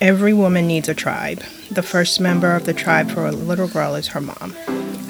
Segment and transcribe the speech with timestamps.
[0.00, 1.42] Every woman needs a tribe.
[1.70, 4.56] The first member of the tribe for a little girl is her mom.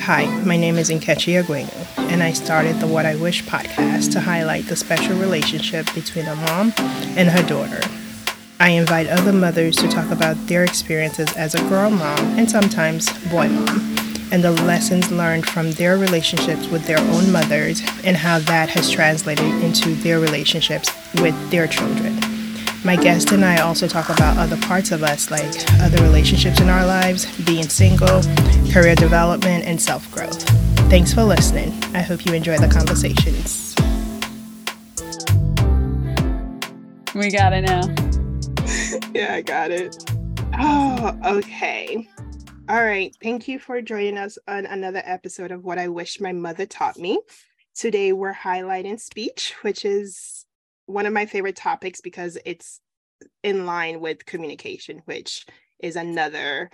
[0.01, 1.71] Hi, my name is Nkechi Aguenu,
[2.11, 6.34] and I started the What I Wish podcast to highlight the special relationship between a
[6.34, 6.72] mom
[7.16, 7.80] and her daughter.
[8.58, 13.12] I invite other mothers to talk about their experiences as a girl mom and sometimes
[13.29, 13.96] boy mom,
[14.32, 18.91] and the lessons learned from their relationships with their own mothers and how that has
[18.91, 22.30] translated into their relationships with their children.
[22.83, 25.45] My guest and I also talk about other parts of us, like
[25.80, 28.23] other relationships in our lives, being single,
[28.73, 30.43] career development, and self growth.
[30.88, 31.73] Thanks for listening.
[31.95, 33.74] I hope you enjoy the conversations.
[37.15, 37.83] We got it now.
[39.15, 40.02] yeah, I got it.
[40.59, 42.09] Oh, okay.
[42.71, 43.15] All right.
[43.23, 46.99] Thank you for joining us on another episode of What I Wish My Mother Taught
[46.99, 47.21] Me.
[47.74, 50.40] Today, we're highlighting speech, which is
[50.91, 52.80] one of my favorite topics because it's
[53.43, 55.47] in line with communication, which
[55.79, 56.71] is another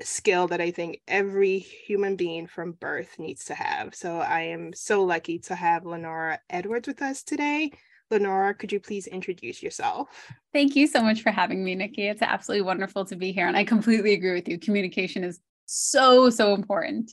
[0.00, 3.94] skill that I think every human being from birth needs to have.
[3.94, 7.72] So I am so lucky to have Lenora Edwards with us today.
[8.10, 10.08] Lenora, could you please introduce yourself?
[10.52, 12.08] Thank you so much for having me, Nikki.
[12.08, 13.46] It's absolutely wonderful to be here.
[13.46, 14.58] And I completely agree with you.
[14.58, 17.12] Communication is so, so important.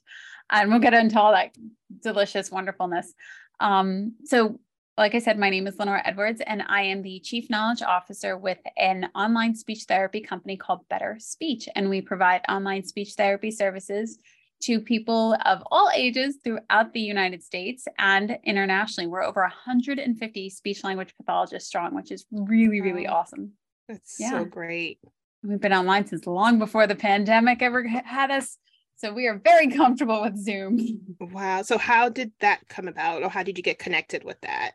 [0.50, 1.56] And we'll get into all that
[2.02, 3.14] delicious wonderfulness.
[3.60, 4.60] Um, so
[4.98, 8.36] like I said, my name is Lenora Edwards, and I am the Chief Knowledge Officer
[8.36, 11.70] with an online speech therapy company called Better Speech.
[11.76, 14.18] And we provide online speech therapy services
[14.64, 19.06] to people of all ages throughout the United States and internationally.
[19.06, 23.18] We're over 150 speech language pathologists strong, which is really, really wow.
[23.18, 23.52] awesome.
[23.88, 24.32] That's yeah.
[24.32, 25.00] so great.
[25.44, 28.58] We've been online since long before the pandemic ever had us.
[28.98, 31.00] So we are very comfortable with Zoom.
[31.20, 31.62] Wow.
[31.62, 34.72] So how did that come about or how did you get connected with that?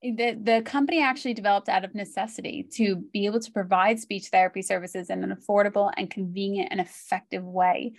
[0.00, 4.62] The, the company actually developed out of necessity to be able to provide speech therapy
[4.62, 7.94] services in an affordable and convenient and effective way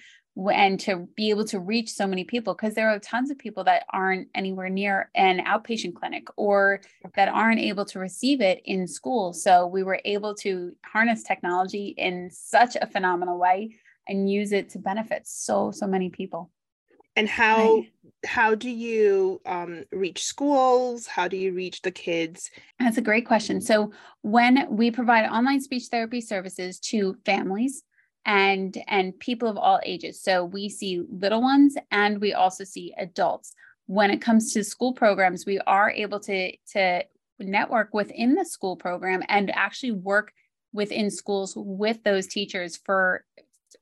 [0.47, 3.65] and to be able to reach so many people because there are tons of people
[3.65, 6.79] that aren't anywhere near an outpatient clinic or
[7.15, 11.93] that aren't able to receive it in school so we were able to harness technology
[11.97, 13.75] in such a phenomenal way
[14.09, 16.51] and use it to benefit so so many people.
[17.15, 17.91] And how right.
[18.25, 21.07] how do you um, reach schools?
[21.07, 22.49] How do you reach the kids?
[22.79, 23.61] That's a great question.
[23.61, 27.83] So when we provide online speech therapy services to families
[28.25, 32.93] and and people of all ages so we see little ones and we also see
[32.97, 33.53] adults.
[33.85, 37.03] When it comes to school programs we are able to to
[37.39, 40.33] network within the school program and actually work
[40.73, 43.23] within schools with those teachers for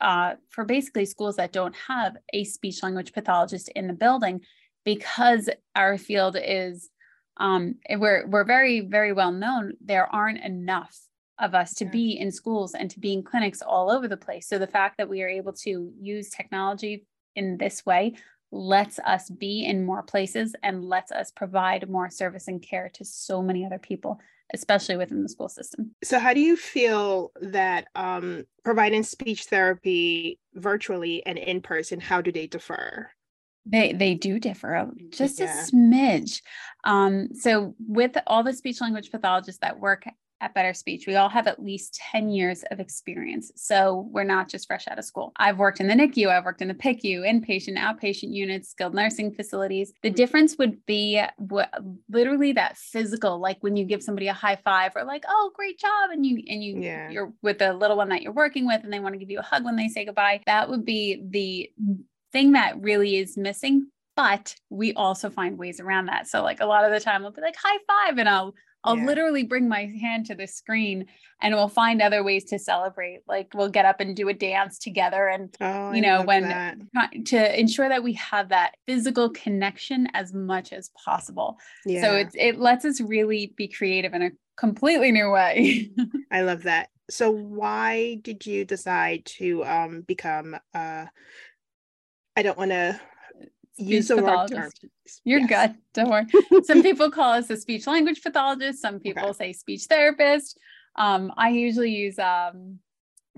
[0.02, 4.42] uh, for basically schools that don't have a speech language pathologist in the building
[4.86, 6.90] because our field is
[7.38, 10.98] um, we're we're very very well known there aren't enough
[11.40, 14.48] of us to be in schools and to be in clinics all over the place.
[14.48, 17.06] So the fact that we are able to use technology
[17.36, 18.16] in this way
[18.52, 23.04] lets us be in more places and lets us provide more service and care to
[23.04, 24.20] so many other people
[24.54, 25.92] especially within the school system.
[26.04, 32.22] So, how do you feel that um, providing speech therapy virtually and in person, how
[32.22, 33.12] do they differ?
[33.66, 35.54] They they do differ just yeah.
[35.54, 36.42] a smidge.
[36.86, 40.06] Um, so, with all the speech language pathologists that work
[40.42, 43.52] at Better Speech, we all have at least 10 years of experience.
[43.56, 45.32] So we're not just fresh out of school.
[45.38, 49.34] I've worked in the NICU, I've worked in the PICU, inpatient, outpatient units, skilled nursing
[49.34, 49.94] facilities.
[50.02, 50.16] The mm-hmm.
[50.16, 51.74] difference would be what,
[52.10, 55.80] literally that physical, like when you give somebody a high five or like, oh, great
[55.80, 56.12] job.
[56.12, 57.10] And you, and you, yeah.
[57.10, 59.40] you're with the little one that you're working with and they want to give you
[59.40, 60.42] a hug when they say goodbye.
[60.46, 61.72] That would be the
[62.32, 63.88] thing that really is missing
[64.18, 66.28] but we also find ways around that.
[66.28, 68.98] So like a lot of the time I'll be like high five and I'll I'll
[68.98, 69.06] yeah.
[69.06, 71.08] literally bring my hand to the screen
[71.42, 73.22] and we'll find other ways to celebrate.
[73.28, 76.78] Like we'll get up and do a dance together and oh, you know when that.
[77.26, 81.58] to ensure that we have that physical connection as much as possible.
[81.86, 82.02] Yeah.
[82.02, 85.92] So it it lets us really be creative in a completely new way.
[86.32, 86.90] I love that.
[87.10, 91.06] So why did you decide to um become uh
[92.36, 93.00] I don't want to
[93.78, 94.72] use the word term.
[95.24, 95.50] You're yes.
[95.50, 95.78] good.
[95.94, 96.26] Don't worry.
[96.64, 98.82] some people call us a speech language pathologist.
[98.82, 99.52] Some people okay.
[99.52, 100.58] say speech therapist.
[100.96, 102.80] Um, I usually use um,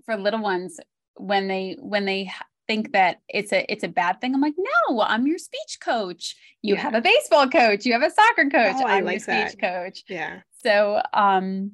[0.05, 0.79] for little ones
[1.15, 2.31] when they when they
[2.67, 4.33] think that it's a it's a bad thing.
[4.33, 6.35] I'm like, no, I'm your speech coach.
[6.61, 6.81] You yeah.
[6.81, 7.85] have a baseball coach.
[7.85, 8.75] You have a soccer coach.
[8.77, 9.61] Oh, I'm like your speech that.
[9.61, 10.03] coach.
[10.07, 10.41] Yeah.
[10.63, 11.73] So um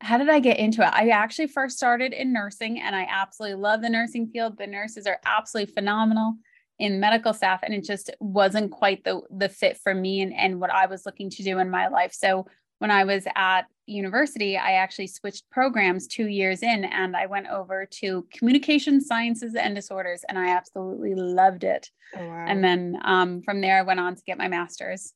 [0.00, 0.92] how did I get into it?
[0.92, 4.56] I actually first started in nursing and I absolutely love the nursing field.
[4.56, 6.34] The nurses are absolutely phenomenal
[6.78, 10.60] in medical staff and it just wasn't quite the the fit for me and, and
[10.60, 12.12] what I was looking to do in my life.
[12.12, 12.46] So
[12.78, 17.48] when I was at university, I actually switched programs two years in and I went
[17.48, 21.90] over to communication sciences and disorders and I absolutely loved it.
[22.16, 22.44] Oh, wow.
[22.46, 25.12] And then um, from there, I went on to get my master's.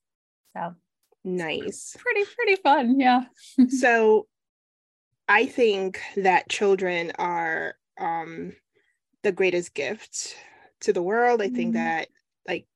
[0.56, 0.74] So
[1.22, 1.94] nice.
[1.98, 2.98] Pretty, pretty fun.
[2.98, 3.24] Yeah.
[3.68, 4.26] so
[5.28, 8.54] I think that children are um,
[9.22, 10.34] the greatest gift
[10.82, 11.42] to the world.
[11.42, 11.84] I think mm-hmm.
[11.84, 12.08] that
[12.46, 12.66] like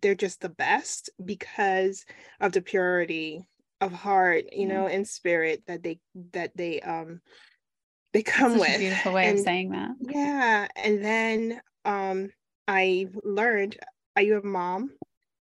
[0.00, 2.04] they're just the best because
[2.40, 3.46] of the purity
[3.80, 5.98] of heart you know and spirit that they
[6.32, 7.20] that they um
[8.12, 12.28] they come with beautiful way and, of saying that yeah and then um
[12.66, 13.78] i learned
[14.16, 14.90] are you a mom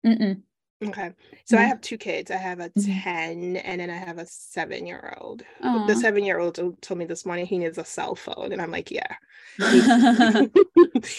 [0.05, 0.41] Mm-mm.
[0.83, 1.11] Okay
[1.45, 1.65] so mm-hmm.
[1.65, 2.99] i have two kids i have a mm-hmm.
[3.01, 7.05] 10 and then i have a seven year old the seven year old told me
[7.05, 9.15] this morning he needs a cell phone and i'm like yeah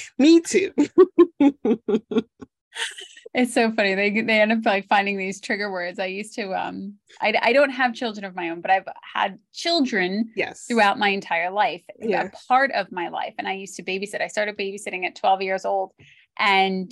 [0.19, 0.73] me too
[3.35, 3.95] it's so funny.
[3.95, 5.99] They they end up like finding these trigger words.
[5.99, 9.39] I used to um I I don't have children of my own, but I've had
[9.53, 12.25] children yes throughout my entire life, yeah.
[12.25, 13.35] a part of my life.
[13.39, 14.23] And I used to babysit.
[14.23, 15.93] I started babysitting at 12 years old.
[16.39, 16.91] And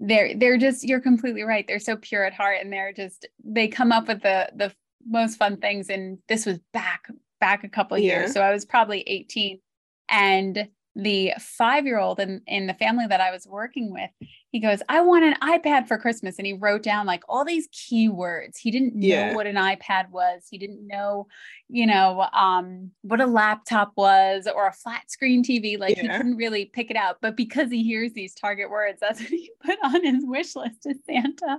[0.00, 1.66] they're they're just you're completely right.
[1.66, 4.72] They're so pure at heart and they're just they come up with the the
[5.06, 5.88] most fun things.
[5.88, 7.08] And this was back
[7.40, 8.20] back a couple yeah.
[8.20, 8.32] years.
[8.32, 9.60] So I was probably 18.
[10.08, 14.10] And the five year old in, in the family that I was working with,
[14.50, 16.38] he goes, I want an iPad for Christmas.
[16.38, 18.58] And he wrote down like all these keywords.
[18.58, 19.34] He didn't know yeah.
[19.34, 20.46] what an iPad was.
[20.50, 21.28] He didn't know,
[21.68, 25.78] you know, um, what a laptop was or a flat screen TV.
[25.78, 26.02] Like yeah.
[26.02, 27.18] he couldn't really pick it out.
[27.20, 30.82] But because he hears these target words, that's what he put on his wish list
[30.82, 31.58] to Santa.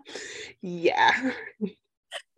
[0.61, 1.31] Yeah.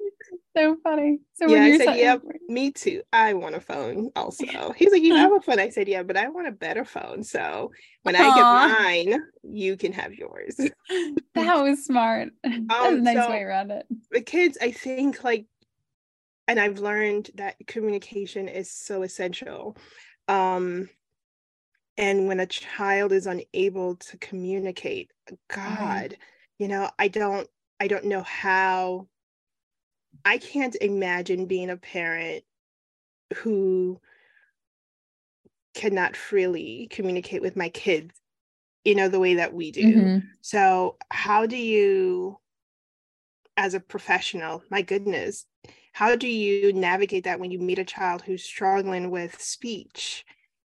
[0.58, 1.20] so funny.
[1.34, 3.02] So yeah, I said, "Yep, me too.
[3.12, 6.18] I want a phone also." He's like, "You have a phone." I said, "Yeah, but
[6.18, 7.72] I want a better phone." So
[8.04, 8.20] when Aww.
[8.20, 10.56] I get mine, you can have yours.
[11.36, 12.30] that was smart.
[12.44, 13.86] Um, That's a nice so way around it.
[14.12, 15.46] The kids, I think, like,
[16.48, 19.78] and I've learned that communication is so essential.
[20.28, 20.90] Um,
[21.98, 25.12] and when a child is unable to communicate,
[25.50, 26.18] God,
[26.58, 27.48] you know, I don't,
[27.80, 29.08] I don't know how
[30.26, 32.44] I can't imagine being a parent
[33.38, 34.00] who
[35.74, 38.20] cannot freely communicate with my kids,
[38.84, 39.86] you know, the way that we do.
[39.86, 40.28] Mm-hmm.
[40.42, 42.40] So, how do you,
[43.58, 45.46] as a professional, my goodness,
[45.94, 50.26] how do you navigate that when you meet a child who's struggling with speech?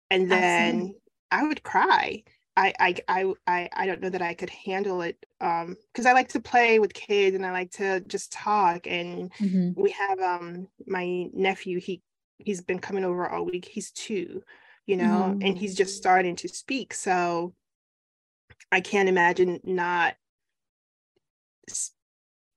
[0.10, 1.01] And then Absolutely.
[1.31, 2.24] I would cry
[2.57, 6.13] I, I I I I don't know that I could handle it um because I
[6.13, 9.80] like to play with kids and I like to just talk and mm-hmm.
[9.80, 12.02] we have um my nephew he
[12.38, 14.42] he's been coming over all week he's two
[14.86, 15.42] you know mm-hmm.
[15.42, 17.54] and he's just starting to speak so
[18.72, 20.16] I can't imagine not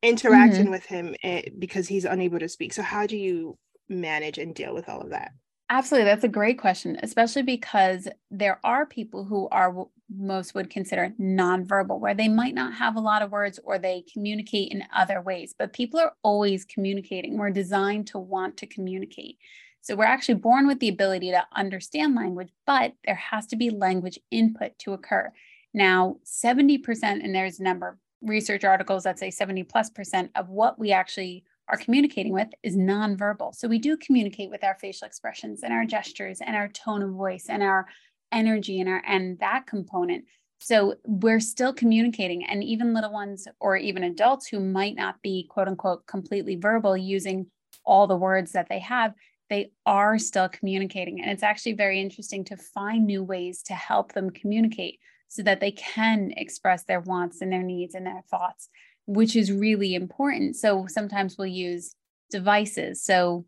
[0.03, 0.71] interacting mm-hmm.
[0.71, 3.59] with him eh, because he's unable to speak so how do you
[3.89, 5.33] manage and deal with all of that
[5.71, 6.07] Absolutely.
[6.07, 9.87] That's a great question, especially because there are people who are
[10.17, 14.05] most would consider nonverbal, where they might not have a lot of words or they
[14.11, 17.37] communicate in other ways, but people are always communicating.
[17.37, 19.37] We're designed to want to communicate.
[19.83, 23.69] So we're actually born with the ability to understand language, but there has to be
[23.69, 25.31] language input to occur.
[25.75, 30.49] Now, 70%, and there's a number of research articles that say 70 plus percent of
[30.49, 33.55] what we actually are communicating with is nonverbal.
[33.55, 37.11] So we do communicate with our facial expressions and our gestures and our tone of
[37.11, 37.87] voice and our
[38.33, 40.25] energy and our and that component.
[40.61, 45.47] So we're still communicating and even little ones or even adults who might not be
[45.49, 47.47] quote unquote completely verbal using
[47.85, 49.15] all the words that they have,
[49.51, 51.21] they are still communicating.
[51.21, 54.99] And it's actually very interesting to find new ways to help them communicate
[55.29, 58.69] so that they can express their wants and their needs and their thoughts
[59.09, 60.55] which is really important.
[60.55, 61.95] So sometimes we'll use
[62.31, 63.03] devices.
[63.03, 63.47] So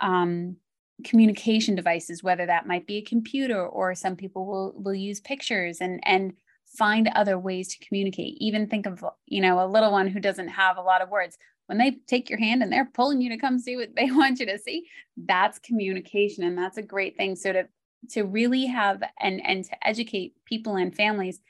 [0.00, 0.56] um,
[1.02, 5.80] communication devices, whether that might be a computer or some people will will use pictures
[5.80, 6.34] and and
[6.76, 8.36] find other ways to communicate.
[8.38, 11.38] Even think of you know a little one who doesn't have a lot of words.
[11.66, 14.40] When they take your hand and they're pulling you to come see what they want
[14.40, 14.86] you to see,
[15.16, 17.34] that's communication, and that's a great thing.
[17.34, 17.68] So to
[18.10, 21.40] to really have and and to educate people and families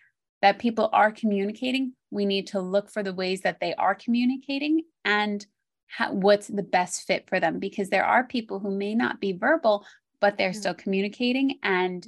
[0.42, 4.83] that people are communicating, we need to look for the ways that they are communicating
[5.04, 5.45] and
[5.88, 9.33] how, what's the best fit for them because there are people who may not be
[9.33, 9.85] verbal
[10.21, 10.61] but they're mm-hmm.
[10.61, 12.07] still communicating and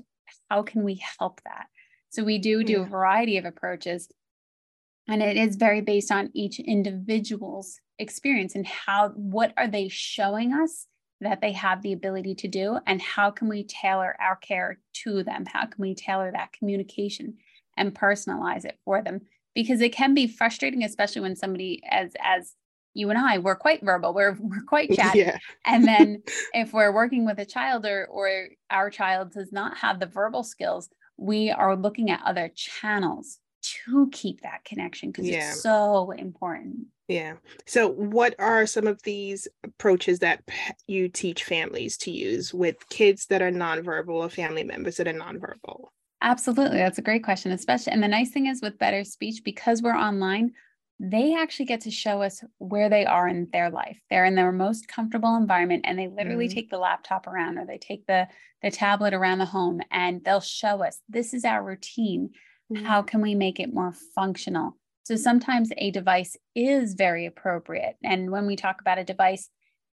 [0.50, 1.66] how can we help that
[2.10, 2.82] so we do do yeah.
[2.82, 4.08] a variety of approaches
[5.08, 10.52] and it is very based on each individual's experience and how what are they showing
[10.52, 10.86] us
[11.22, 15.22] that they have the ability to do and how can we tailor our care to
[15.22, 17.36] them how can we tailor that communication
[17.80, 19.22] and personalize it for them
[19.54, 22.54] because it can be frustrating especially when somebody as as
[22.94, 25.20] you and I, we're quite verbal, we're, we're quite chatty.
[25.20, 25.38] Yeah.
[25.64, 26.22] and then
[26.54, 30.42] if we're working with a child or, or our child does not have the verbal
[30.42, 35.50] skills, we are looking at other channels to keep that connection because yeah.
[35.50, 36.86] it's so important.
[37.08, 37.34] Yeah.
[37.66, 40.42] So, what are some of these approaches that
[40.86, 45.12] you teach families to use with kids that are nonverbal or family members that are
[45.12, 45.88] nonverbal?
[46.22, 46.78] Absolutely.
[46.78, 47.92] That's a great question, especially.
[47.92, 50.52] And the nice thing is with Better Speech, because we're online,
[50.98, 53.98] they actually get to show us where they are in their life.
[54.10, 56.54] They're in their most comfortable environment and they literally mm-hmm.
[56.54, 58.28] take the laptop around or they take the,
[58.62, 62.30] the tablet around the home and they'll show us this is our routine.
[62.70, 62.84] Mm-hmm.
[62.84, 64.76] How can we make it more functional?
[65.04, 67.96] So sometimes a device is very appropriate.
[68.04, 69.48] And when we talk about a device,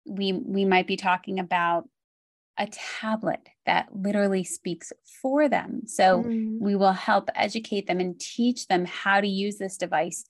[0.05, 1.87] we we might be talking about
[2.57, 2.67] a
[3.01, 5.81] tablet that literally speaks for them.
[5.85, 6.63] So mm-hmm.
[6.63, 10.25] we will help educate them and teach them how to use this device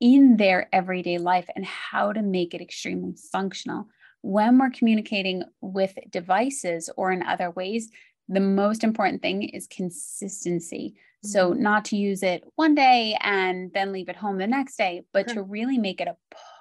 [0.00, 3.88] in their everyday life and how to make it extremely functional.
[4.22, 7.90] When we're communicating with devices or in other ways,
[8.28, 10.94] the most important thing is consistency.
[10.96, 11.28] Mm-hmm.
[11.28, 15.02] So, not to use it one day and then leave it home the next day,
[15.12, 15.36] but sure.
[15.36, 16.16] to really make it a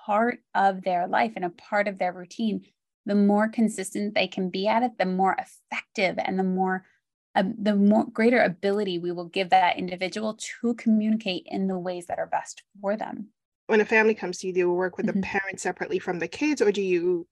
[0.06, 2.64] part of their life and a part of their routine.
[3.08, 6.86] The more consistent they can be at it, the more effective and the more
[7.36, 12.08] uh, the more greater ability we will give that individual to communicate in the ways
[12.08, 13.28] that are best for them.
[13.68, 15.22] When a family comes to you, do you work with mm-hmm.
[15.22, 17.28] the parents separately from the kids, or do you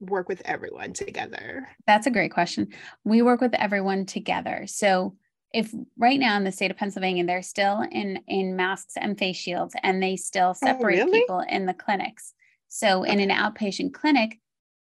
[0.00, 1.68] work with everyone together?
[1.86, 2.68] That's a great question.
[3.04, 4.64] We work with everyone together.
[4.66, 5.16] So
[5.52, 9.36] if right now in the state of Pennsylvania, they're still in in masks and face
[9.36, 11.20] shields, and they still oh, separate oh, really?
[11.20, 12.32] people in the clinics.
[12.68, 14.38] So in an outpatient clinic,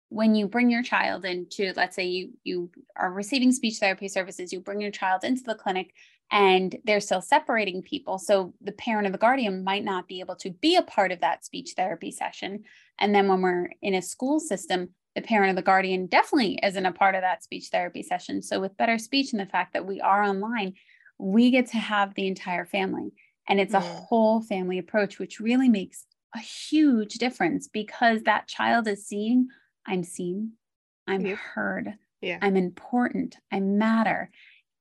[0.10, 4.54] when you bring your child into let's say you you are receiving speech therapy services
[4.54, 5.94] you bring your child into the clinic
[6.32, 8.20] and they're still separating people.
[8.20, 11.22] So the parent or the guardian might not be able to be a part of
[11.22, 12.64] that speech therapy session.
[13.00, 16.86] And then when we're in a school system the parent or the guardian definitely isn't
[16.86, 18.44] a part of that speech therapy session.
[18.44, 20.74] So with better speech and the fact that we are online
[21.20, 23.12] we get to have the entire family.
[23.48, 23.78] And it's mm.
[23.78, 29.48] a whole family approach which really makes a huge difference because that child is seeing
[29.88, 30.54] I'm seen,
[31.08, 31.36] I'm yeah.
[31.36, 32.40] heard, yeah.
[32.42, 34.30] I'm important, I matter.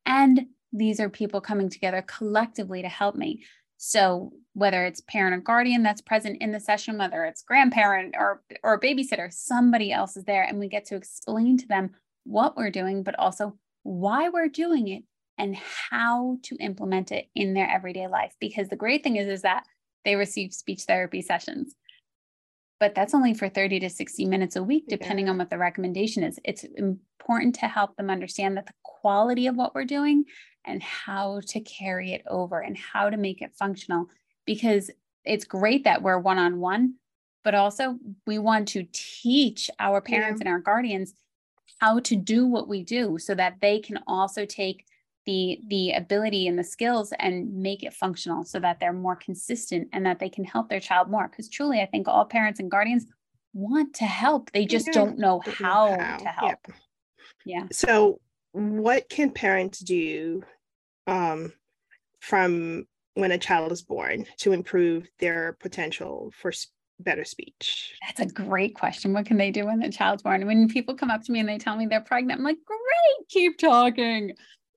[0.04, 3.44] And these are people coming together collectively to help me.
[3.78, 8.42] So whether it's parent or guardian that's present in the session, whether it's grandparent or
[8.62, 11.90] or babysitter, somebody else is there and we get to explain to them
[12.24, 15.04] what we're doing, but also why we're doing it
[15.38, 18.34] and how to implement it in their everyday life.
[18.40, 19.64] Because the great thing is, is that
[20.04, 21.74] they receive speech therapy sessions
[22.78, 25.32] but that's only for 30 to 60 minutes a week, depending yeah.
[25.32, 26.38] on what the recommendation is.
[26.44, 30.24] It's important to help them understand that the quality of what we're doing
[30.64, 34.08] and how to carry it over and how to make it functional.
[34.44, 34.90] Because
[35.24, 36.94] it's great that we're one on one,
[37.44, 40.46] but also we want to teach our parents yeah.
[40.46, 41.14] and our guardians
[41.80, 44.84] how to do what we do so that they can also take
[45.26, 49.88] the the ability and the skills and make it functional so that they're more consistent
[49.92, 52.70] and that they can help their child more because truly i think all parents and
[52.70, 53.06] guardians
[53.52, 56.58] want to help they just don't know how, to help
[57.44, 57.60] yeah.
[57.60, 58.20] yeah so
[58.52, 60.42] what can parents do
[61.06, 61.52] um,
[62.20, 66.52] from when a child is born to improve their potential for
[66.98, 67.94] better speech?
[68.06, 69.12] That's a great question.
[69.12, 70.46] What can they do when the child's born?
[70.46, 73.28] When people come up to me and they tell me they're pregnant, I'm like, great,
[73.28, 74.32] keep talking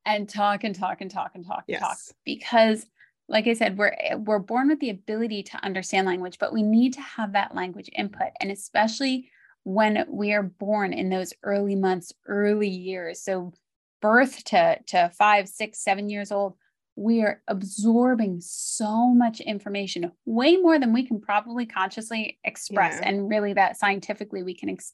[0.06, 1.82] and talk and talk and talk and talk and yes.
[1.82, 2.86] talk because
[3.28, 6.94] like i said we're we're born with the ability to understand language but we need
[6.94, 9.30] to have that language input and especially
[9.64, 13.54] when we are born in those early months early years so
[14.02, 16.56] birth to to five six seven years old
[16.96, 23.08] we are absorbing so much information way more than we can probably consciously express yeah.
[23.08, 24.94] and really that scientifically we can ex-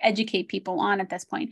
[0.00, 1.50] educate people on at this point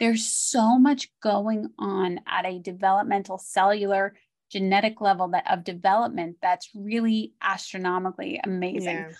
[0.00, 4.14] there's so much going on at a developmental cellular
[4.50, 8.96] genetic level that of development that's really astronomically amazing.
[8.96, 9.12] Yeah.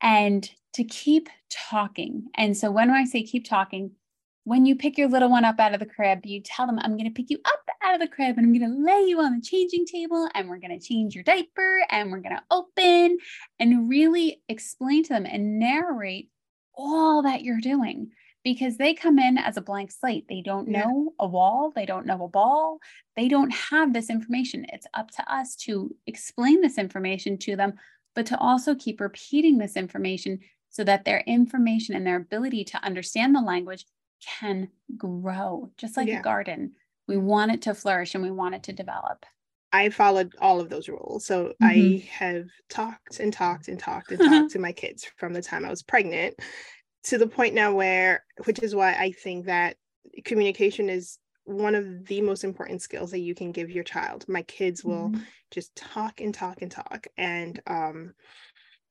[0.00, 2.26] And to keep talking.
[2.34, 3.92] And so when I say keep talking,
[4.44, 6.96] when you pick your little one up out of the crib, you tell them, I'm
[6.96, 9.20] going to pick you up out of the crib and I'm going to lay you
[9.20, 12.42] on the changing table and we're going to change your diaper and we're going to
[12.50, 13.18] open
[13.58, 16.30] and really explain to them and narrate
[16.74, 18.10] all that you're doing
[18.46, 20.28] because they come in as a blank slate.
[20.28, 21.24] They don't know yeah.
[21.24, 22.78] a wall, they don't know a ball,
[23.16, 24.64] they don't have this information.
[24.72, 27.72] It's up to us to explain this information to them,
[28.14, 30.38] but to also keep repeating this information
[30.70, 33.84] so that their information and their ability to understand the language
[34.38, 36.20] can grow, just like yeah.
[36.20, 36.74] a garden.
[37.08, 39.26] We want it to flourish and we want it to develop.
[39.72, 41.26] I followed all of those rules.
[41.26, 41.64] So mm-hmm.
[41.66, 45.64] I have talked and talked and talked and talked to my kids from the time
[45.64, 46.36] I was pregnant
[47.06, 49.76] to the point now where, which is why I think that
[50.24, 54.24] communication is one of the most important skills that you can give your child.
[54.28, 55.20] My kids will mm-hmm.
[55.52, 57.06] just talk and talk and talk.
[57.16, 58.14] And um,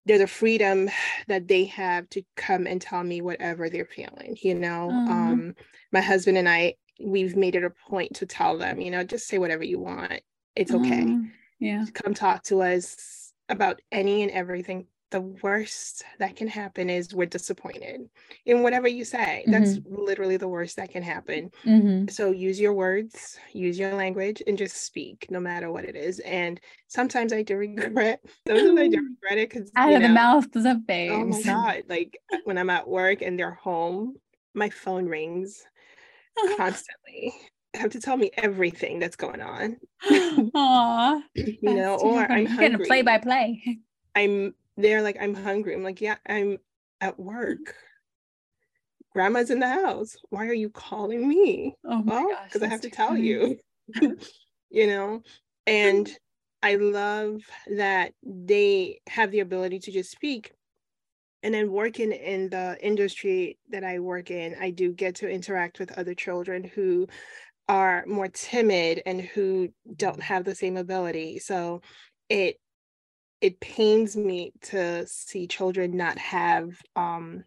[0.05, 0.89] there's a freedom
[1.27, 4.38] that they have to come and tell me whatever they're feeling.
[4.41, 5.12] You know, mm-hmm.
[5.12, 5.55] um,
[5.91, 9.27] my husband and I, we've made it a point to tell them, you know, just
[9.27, 10.22] say whatever you want.
[10.55, 11.03] It's okay.
[11.03, 11.25] Mm-hmm.
[11.60, 11.84] Yeah.
[11.93, 17.25] Come talk to us about any and everything the worst that can happen is we're
[17.25, 18.01] disappointed
[18.45, 19.43] in whatever you say.
[19.47, 19.51] Mm-hmm.
[19.51, 21.51] That's literally the worst that can happen.
[21.65, 22.07] Mm-hmm.
[22.07, 26.19] So use your words, use your language, and just speak no matter what it is.
[26.19, 30.13] And sometimes I do regret, sometimes I do regret it because out of know, the
[30.13, 31.13] mouths of babes.
[31.13, 31.83] Oh my God.
[31.88, 34.15] Like when I'm at work and they're home,
[34.53, 35.63] my phone rings
[36.57, 37.33] constantly.
[37.75, 39.77] have to tell me everything that's going on.
[40.09, 41.21] Aww.
[41.35, 42.85] you know, or I'm hungry.
[42.88, 43.79] play by play.
[44.15, 45.74] I'm they're like, I'm hungry.
[45.74, 46.58] I'm like, yeah, I'm
[47.01, 47.75] at work.
[49.13, 50.17] Grandma's in the house.
[50.29, 51.75] Why are you calling me?
[51.86, 53.58] Oh well, because I have to tell you.
[54.70, 55.22] you know,
[55.65, 56.10] and
[56.62, 57.41] I love
[57.77, 60.51] that they have the ability to just speak.
[61.44, 65.79] And then working in the industry that I work in, I do get to interact
[65.79, 67.08] with other children who
[67.67, 71.39] are more timid and who don't have the same ability.
[71.39, 71.82] So
[72.29, 72.58] it
[73.42, 77.44] it pains me to see children not have um,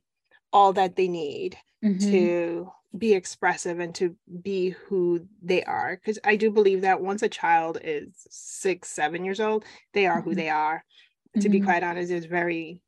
[0.52, 2.10] all that they need mm-hmm.
[2.10, 7.22] to be expressive and to be who they are because i do believe that once
[7.22, 10.30] a child is six seven years old they are mm-hmm.
[10.30, 11.40] who they are mm-hmm.
[11.40, 11.66] to be mm-hmm.
[11.66, 12.80] quite honest there's very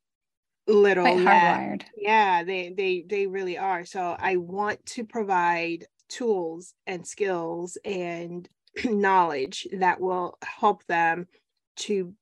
[0.67, 1.83] little hardwired.
[1.95, 8.49] yeah they they they really are so i want to provide tools and skills and
[8.85, 11.27] knowledge that will help them
[11.75, 12.13] to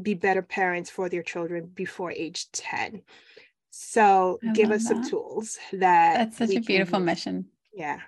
[0.00, 3.02] be better parents for their children before age 10
[3.70, 4.88] so I give us that.
[4.88, 7.46] some tools that that's such a beautiful mission.
[7.74, 8.00] Yeah.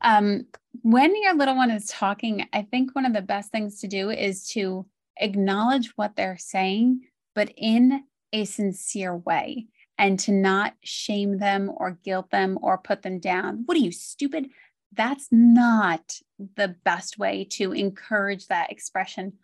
[0.00, 0.46] Um
[0.82, 4.10] when your little one is talking i think one of the best things to do
[4.10, 4.84] is to
[5.18, 7.00] acknowledge what they're saying
[7.34, 9.66] but in a sincere way
[9.98, 13.62] and to not shame them or guilt them or put them down.
[13.66, 14.50] What are you stupid?
[14.92, 19.34] That's not the best way to encourage that expression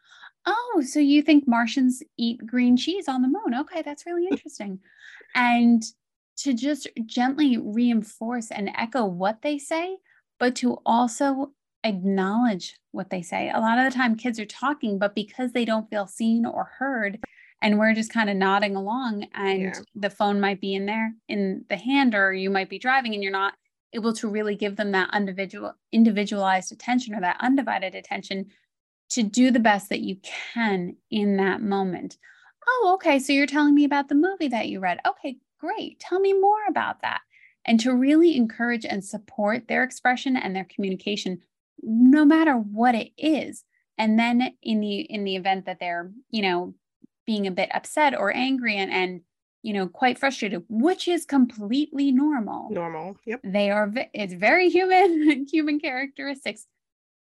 [0.47, 3.61] oh, so you think Martians eat green cheese on the moon?
[3.61, 4.81] Okay, that's really interesting.
[5.35, 5.83] and
[6.39, 9.97] to just gently reinforce and echo what they say,
[10.41, 11.53] but to also
[11.85, 13.51] acknowledge what they say.
[13.51, 16.65] A lot of the time, kids are talking, but because they don't feel seen or
[16.79, 17.19] heard,
[17.61, 19.81] and we're just kind of nodding along, and yeah.
[19.95, 23.23] the phone might be in there in the hand, or you might be driving and
[23.23, 23.55] you're not
[23.93, 28.47] able to really give them that individual individualized attention or that undivided attention
[29.13, 30.17] to do the best that you
[30.55, 32.17] can in that moment.
[32.67, 33.19] Oh, okay.
[33.19, 35.01] So you're telling me about the movie that you read.
[35.07, 36.01] Okay, great.
[36.01, 37.21] Tell me more about that.
[37.65, 41.41] And to really encourage and support their expression and their communication,
[41.83, 43.65] no matter what it is.
[43.99, 46.75] And then in the in the event that they're, you know,
[47.27, 49.21] being a bit upset or angry and and
[49.63, 55.47] you know quite frustrated which is completely normal normal yep they are it's very human
[55.53, 56.67] human characteristics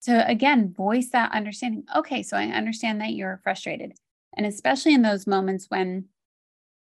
[0.03, 3.93] to again voice that understanding okay so i understand that you're frustrated.
[4.35, 6.05] And especially in those moments when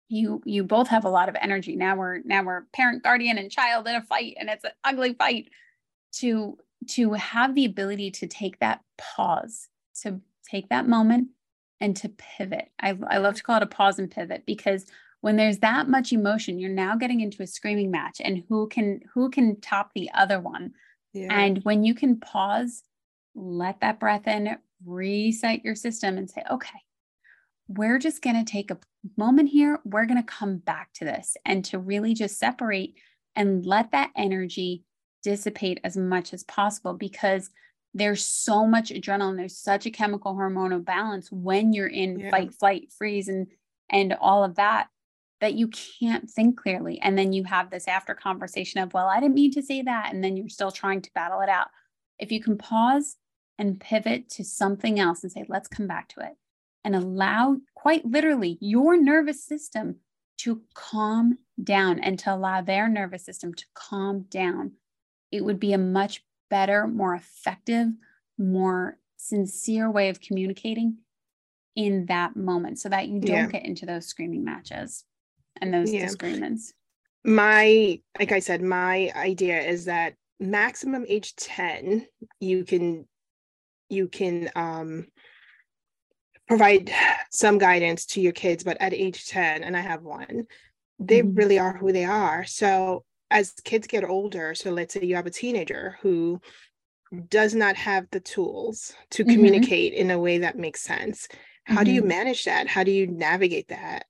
[0.08, 1.76] you you both have a lot of energy.
[1.76, 5.14] Now we're now we're parent guardian and child in a fight and it's an ugly
[5.14, 5.48] fight.
[6.18, 6.56] To
[6.90, 9.68] to have the ability to take that pause
[10.02, 11.28] to take that moment
[11.80, 12.70] and to pivot.
[12.80, 14.86] I, I love to call it a pause and pivot because
[15.20, 19.00] when there's that much emotion you're now getting into a screaming match and who can
[19.12, 20.72] who can top the other one?
[21.12, 21.28] Yeah.
[21.30, 22.82] and when you can pause
[23.36, 26.80] let that breath in, reset your system, and say, okay,
[27.68, 28.78] we're just going to take a
[29.16, 29.78] moment here.
[29.84, 32.94] We're going to come back to this and to really just separate
[33.34, 34.84] and let that energy
[35.22, 37.50] dissipate as much as possible because
[37.94, 42.30] there's so much adrenaline there's such a chemical hormonal balance when you're in yeah.
[42.30, 43.48] fight flight freeze and
[43.90, 44.88] and all of that
[45.40, 49.18] that you can't think clearly and then you have this after conversation of well i
[49.18, 51.68] didn't mean to say that and then you're still trying to battle it out
[52.18, 53.16] if you can pause
[53.58, 56.36] and pivot to something else and say, let's come back to it
[56.84, 59.96] and allow quite literally your nervous system
[60.38, 64.72] to calm down and to allow their nervous system to calm down.
[65.32, 67.88] It would be a much better, more effective,
[68.38, 70.98] more sincere way of communicating
[71.74, 73.46] in that moment so that you don't yeah.
[73.46, 75.04] get into those screaming matches
[75.60, 76.04] and those yeah.
[76.04, 76.72] disagreements.
[77.24, 82.06] My, like I said, my idea is that maximum age 10,
[82.40, 83.06] you can
[83.88, 85.06] you can um,
[86.48, 86.90] provide
[87.30, 90.46] some guidance to your kids, but at age 10, and I have one,
[90.98, 91.34] they mm-hmm.
[91.34, 92.44] really are who they are.
[92.44, 96.40] So as kids get older, so let's say you have a teenager who
[97.28, 99.32] does not have the tools to mm-hmm.
[99.32, 101.28] communicate in a way that makes sense.
[101.64, 101.84] How mm-hmm.
[101.84, 102.08] do you mm-hmm.
[102.08, 102.68] manage that?
[102.68, 104.06] How do you navigate that?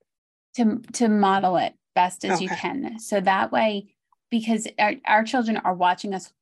[0.56, 2.44] To to model it best as okay.
[2.44, 2.98] you can.
[2.98, 3.94] So that way,
[4.30, 6.32] because our, our children are watching us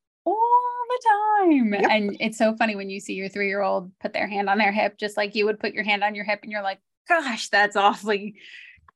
[0.95, 1.75] all the time.
[1.75, 1.91] Yep.
[1.91, 4.59] And it's so funny when you see your three year old put their hand on
[4.59, 6.81] their hip, just like you would put your hand on your hip, and you're like,
[7.09, 8.35] gosh, that's awfully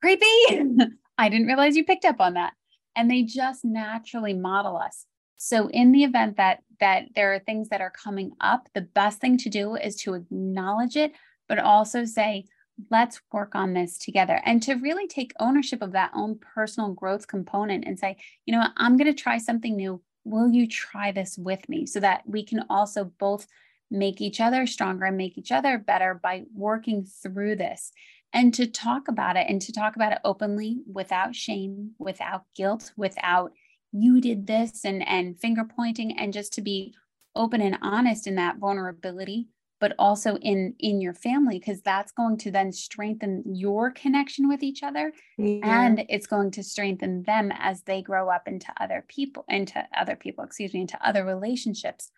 [0.00, 0.26] creepy.
[1.18, 2.52] I didn't realize you picked up on that.
[2.96, 5.06] And they just naturally model us.
[5.36, 9.20] So in the event that that there are things that are coming up, the best
[9.20, 11.12] thing to do is to acknowledge it,
[11.48, 12.44] but also say,
[12.90, 17.26] let's work on this together and to really take ownership of that own personal growth
[17.26, 21.12] component and say, you know what, I'm going to try something new will you try
[21.12, 23.46] this with me so that we can also both
[23.90, 27.92] make each other stronger and make each other better by working through this
[28.32, 32.92] and to talk about it and to talk about it openly without shame without guilt
[32.96, 33.52] without
[33.92, 36.94] you did this and and finger pointing and just to be
[37.34, 39.48] open and honest in that vulnerability
[39.80, 44.62] but also in in your family because that's going to then strengthen your connection with
[44.62, 45.60] each other yeah.
[45.62, 50.16] and it's going to strengthen them as they grow up into other people into other
[50.16, 52.10] people excuse me into other relationships.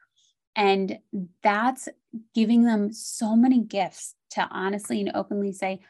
[0.57, 0.99] And
[1.45, 1.89] that's
[2.35, 5.81] giving them so many gifts to honestly and openly say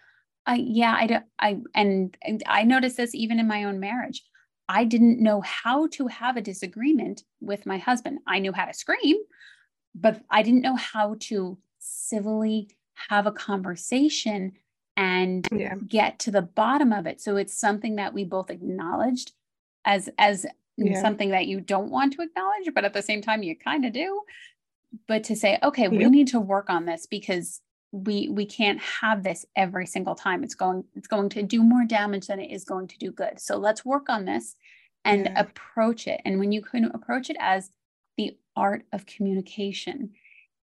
[0.47, 4.23] I, yeah i don't i and, and i noticed this even in my own marriage.
[4.69, 8.21] I didn't know how to have a disagreement with my husband.
[8.29, 9.17] I knew how to scream
[9.95, 12.69] but I didn't know how to civilly
[13.09, 14.53] have a conversation
[14.97, 15.75] and yeah.
[15.87, 17.21] get to the bottom of it.
[17.21, 19.33] So it's something that we both acknowledged
[19.85, 21.01] as as yeah.
[21.01, 23.93] something that you don't want to acknowledge, but at the same time you kind of
[23.93, 24.23] do.
[25.07, 25.93] But to say, okay, yep.
[25.93, 27.61] we need to work on this because
[27.93, 30.45] we we can't have this every single time.
[30.45, 33.41] It's going it's going to do more damage than it is going to do good.
[33.41, 34.57] So let's work on this
[35.05, 35.41] and yeah.
[35.41, 36.21] approach it.
[36.25, 37.71] And when you can approach it as
[38.57, 40.11] art of communication,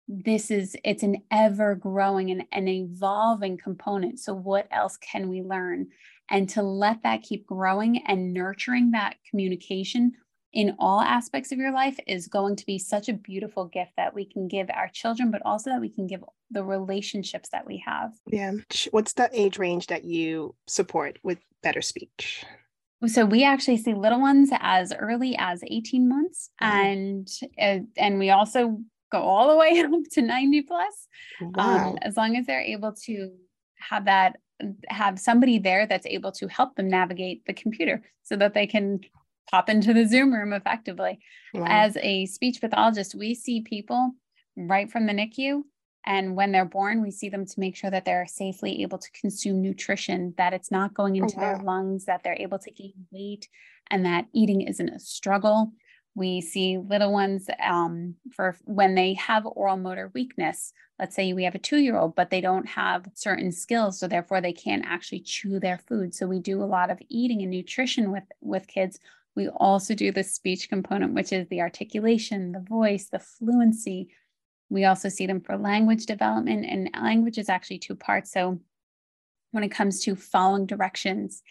[0.07, 4.19] this is it's an ever growing and an evolving component.
[4.19, 5.87] So what else can we learn?
[6.29, 10.13] And to let that keep growing and nurturing that communication
[10.53, 14.13] in all aspects of your life is going to be such a beautiful gift that
[14.13, 17.83] we can give our children but also that we can give the relationships that we
[17.85, 18.11] have.
[18.27, 18.53] Yeah.
[18.91, 22.45] What's the age range that you support with better speech
[23.07, 26.75] so we actually see little ones as early as 18 months mm-hmm.
[26.75, 27.29] and
[27.61, 28.79] uh, and we also
[29.11, 31.07] go all the way up to 90 plus
[31.41, 31.89] um, wow.
[31.89, 33.31] um, as long as they're able to
[33.77, 34.37] have that
[34.87, 38.99] have somebody there that's able to help them navigate the computer so that they can
[39.49, 41.19] pop into the zoom room effectively
[41.53, 41.65] wow.
[41.67, 44.11] as a speech pathologist we see people
[44.55, 45.63] right from the nicu
[46.05, 49.11] and when they're born we see them to make sure that they're safely able to
[49.11, 51.53] consume nutrition that it's not going oh, into oh, wow.
[51.55, 53.47] their lungs that they're able to gain weight
[53.89, 55.73] and that eating isn't a struggle
[56.15, 60.73] we see little ones um, for when they have oral motor weakness.
[60.99, 64.07] Let's say we have a two year old, but they don't have certain skills, so
[64.07, 66.13] therefore they can't actually chew their food.
[66.13, 68.99] So we do a lot of eating and nutrition with with kids.
[69.35, 74.09] We also do the speech component, which is the articulation, the voice, the fluency.
[74.69, 78.31] We also see them for language development, and language is actually two parts.
[78.31, 78.59] So
[79.51, 81.43] when it comes to following directions,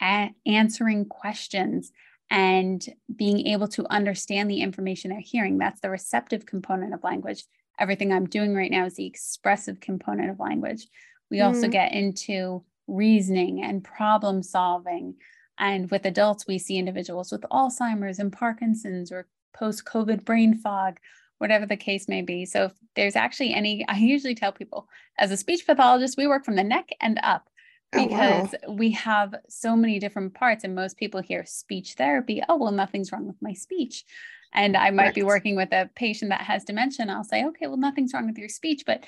[0.00, 1.92] answering questions,
[2.30, 5.58] and being able to understand the information they're hearing.
[5.58, 7.44] That's the receptive component of language.
[7.78, 10.88] Everything I'm doing right now is the expressive component of language.
[11.30, 11.54] We mm-hmm.
[11.54, 15.14] also get into reasoning and problem solving.
[15.58, 20.98] And with adults, we see individuals with Alzheimer's and Parkinson's or post COVID brain fog,
[21.38, 22.44] whatever the case may be.
[22.44, 26.44] So, if there's actually any, I usually tell people as a speech pathologist, we work
[26.44, 27.48] from the neck and up
[27.92, 28.74] because oh, wow.
[28.74, 33.12] we have so many different parts and most people hear speech therapy oh well nothing's
[33.12, 34.04] wrong with my speech
[34.52, 35.14] and i might right.
[35.14, 38.26] be working with a patient that has dementia and i'll say okay well nothing's wrong
[38.26, 39.04] with your speech but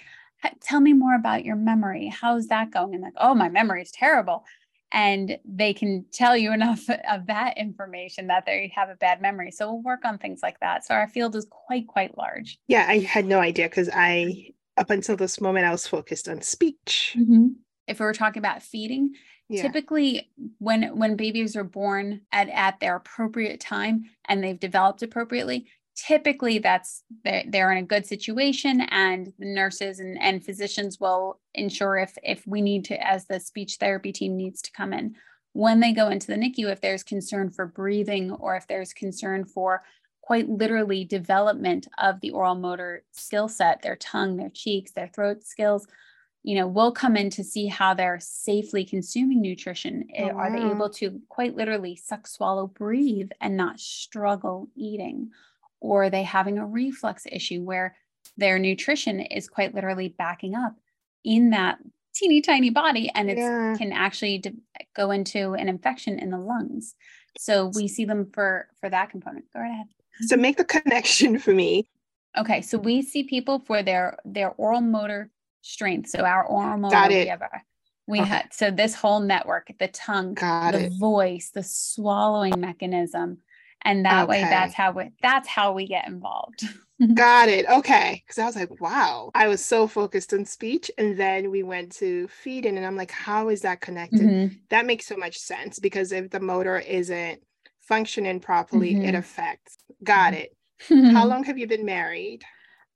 [0.60, 3.90] tell me more about your memory how's that going and like oh my memory is
[3.90, 4.44] terrible
[4.92, 9.50] and they can tell you enough of that information that they have a bad memory.
[9.50, 10.84] So we'll work on things like that.
[10.84, 12.58] So our field is quite quite large.
[12.68, 16.40] Yeah i had no idea because i up until this moment i was focused on
[16.42, 17.14] speech.
[17.18, 17.48] Mm-hmm.
[17.86, 19.12] If we were talking about feeding
[19.48, 19.62] yeah.
[19.62, 25.66] typically when when babies are born at at their appropriate time and they've developed appropriately
[26.06, 31.40] typically that's they're, they're in a good situation and the nurses and, and physicians will
[31.54, 35.16] ensure if if we need to as the speech therapy team needs to come in
[35.54, 39.44] when they go into the nicu if there's concern for breathing or if there's concern
[39.44, 39.82] for
[40.28, 45.42] quite literally development of the oral motor skill set, their tongue, their cheeks, their throat
[45.42, 45.86] skills,
[46.42, 50.06] you know, we'll come in to see how they're safely consuming nutrition.
[50.18, 55.30] Oh, eh, Are they able to quite literally suck, swallow, breathe, and not struggle eating?
[55.80, 57.96] Or are they having a reflux issue where
[58.36, 60.74] their nutrition is quite literally backing up
[61.24, 61.78] in that
[62.14, 63.74] teeny tiny body and it yeah.
[63.76, 64.54] can actually de-
[64.96, 66.94] go into an infection in the lungs
[67.38, 69.86] so we see them for for that component go right ahead
[70.22, 71.88] so make the connection for me
[72.36, 75.30] okay so we see people for their their oral motor
[75.62, 77.28] strength so our oral motor Got it.
[78.06, 78.28] we, we okay.
[78.28, 80.92] had so this whole network the tongue Got the it.
[80.98, 83.38] voice the swallowing mechanism
[83.82, 84.30] and that okay.
[84.30, 86.64] way that's how we that's how we get involved
[87.14, 91.16] got it okay because i was like wow i was so focused on speech and
[91.16, 94.54] then we went to feeding and i'm like how is that connected mm-hmm.
[94.70, 97.40] that makes so much sense because if the motor isn't
[97.80, 99.04] functioning properly mm-hmm.
[99.04, 100.56] it affects got it
[100.88, 102.42] how long have you been married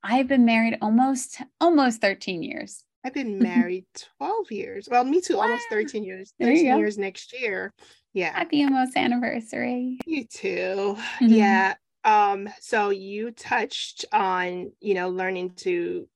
[0.03, 3.85] i've been married almost almost 13 years I've been married
[4.17, 4.87] 12 years.
[4.89, 6.33] Well, me too, almost 13 years.
[6.39, 7.73] 13 years next year.
[8.13, 8.33] Yeah.
[8.33, 9.99] Happy almost anniversary.
[10.05, 10.97] You too.
[10.97, 11.27] Mm-hmm.
[11.27, 11.75] Yeah.
[12.03, 16.07] Um, so you touched on, you know, learning to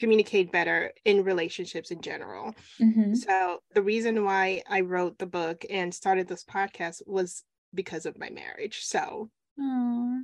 [0.00, 2.54] communicate better in relationships in general.
[2.80, 3.14] Mm-hmm.
[3.14, 7.42] So the reason why I wrote the book and started this podcast was
[7.74, 8.80] because of my marriage.
[8.84, 10.20] So Aww.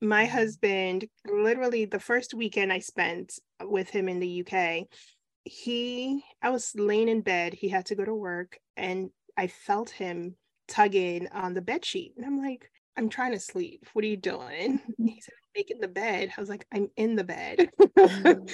[0.00, 4.86] my husband, literally the first weekend I spent with him in the UK,
[5.44, 9.90] he I was laying in bed, he had to go to work, and I felt
[9.90, 10.36] him
[10.68, 12.14] tugging on the bed sheet.
[12.16, 13.86] And I'm like, I'm trying to sleep.
[13.92, 14.80] What are you doing?
[14.98, 16.32] He said, making the bed.
[16.36, 17.70] I was like, I'm in the bed.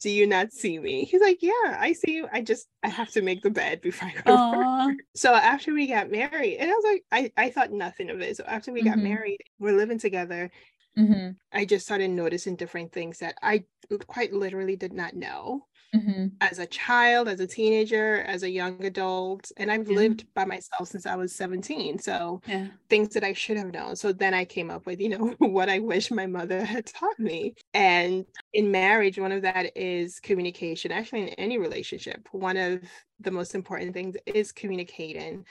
[0.00, 1.04] Do you not see me?
[1.04, 2.28] He's like, Yeah, I see you.
[2.32, 4.96] I just I have to make the bed before I go to work.
[5.14, 8.36] So after we got married, and I was like, I, I thought nothing of it.
[8.36, 8.90] So after we mm-hmm.
[8.90, 10.50] got married, we're living together.
[10.98, 11.30] Mm-hmm.
[11.52, 13.64] I just started noticing different things that I
[14.06, 15.66] quite literally did not know
[15.96, 16.26] mm-hmm.
[16.40, 19.50] as a child, as a teenager, as a young adult.
[19.56, 19.96] And I've yeah.
[19.96, 21.98] lived by myself since I was 17.
[21.98, 22.68] So yeah.
[22.88, 23.96] things that I should have known.
[23.96, 27.18] So then I came up with, you know, what I wish my mother had taught
[27.18, 27.54] me.
[27.74, 30.92] And in marriage, one of that is communication.
[30.92, 32.80] Actually, in any relationship, one of
[33.20, 35.44] the most important things is communicating.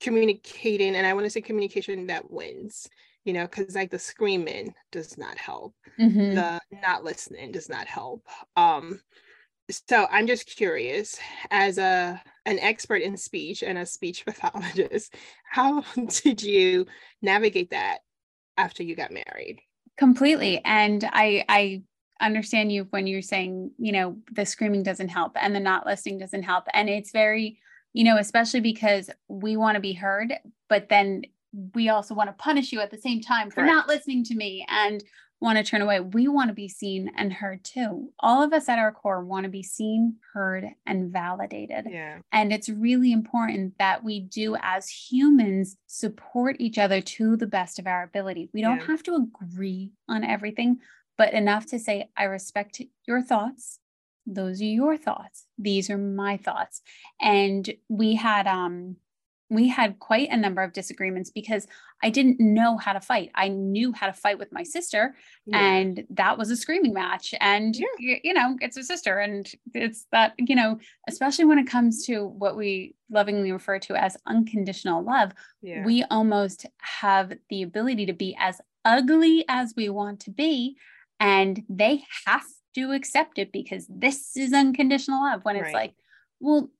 [0.00, 2.88] Communicating, and I want to say communication that wins
[3.24, 6.34] you know, because like the screaming does not help, mm-hmm.
[6.34, 8.26] the not listening does not help.
[8.56, 9.00] Um,
[9.70, 11.18] so i'm just curious
[11.50, 15.14] as a an expert in speech and a speech pathologist
[15.50, 15.84] how
[16.22, 16.86] did you
[17.22, 17.98] navigate that
[18.56, 19.60] after you got married?
[19.96, 21.82] Completely and i i
[22.20, 26.18] understand you when you're saying you know the screaming doesn't help and the not listening
[26.18, 27.58] doesn't help and it's very
[27.92, 30.34] you know especially because we want to be heard
[30.68, 31.22] but then
[31.74, 34.64] we also want to punish you at the same time for not listening to me
[34.68, 35.02] and
[35.40, 36.00] want to turn away.
[36.00, 38.12] We want to be seen and heard too.
[38.20, 41.86] All of us at our core want to be seen, heard, and validated.
[41.88, 42.18] Yeah.
[42.30, 47.78] And it's really important that we do, as humans, support each other to the best
[47.78, 48.50] of our ability.
[48.52, 48.86] We don't yeah.
[48.86, 50.78] have to agree on everything,
[51.16, 53.78] but enough to say, I respect your thoughts.
[54.26, 55.46] Those are your thoughts.
[55.58, 56.82] These are my thoughts.
[57.20, 58.96] And we had um
[59.50, 61.66] we had quite a number of disagreements because
[62.02, 63.30] I didn't know how to fight.
[63.34, 65.58] I knew how to fight with my sister, yeah.
[65.58, 67.34] and that was a screaming match.
[67.40, 67.86] And yeah.
[67.98, 72.06] you, you, know, it's a sister, and it's that you know, especially when it comes
[72.06, 75.32] to what we lovingly refer to as unconditional love,
[75.62, 75.84] yeah.
[75.84, 80.76] we almost have the ability to be as ugly as we want to be,
[81.18, 82.44] and they have
[82.76, 85.44] to accept it because this is unconditional love.
[85.44, 85.74] When it's right.
[85.74, 85.94] like,
[86.38, 86.70] well,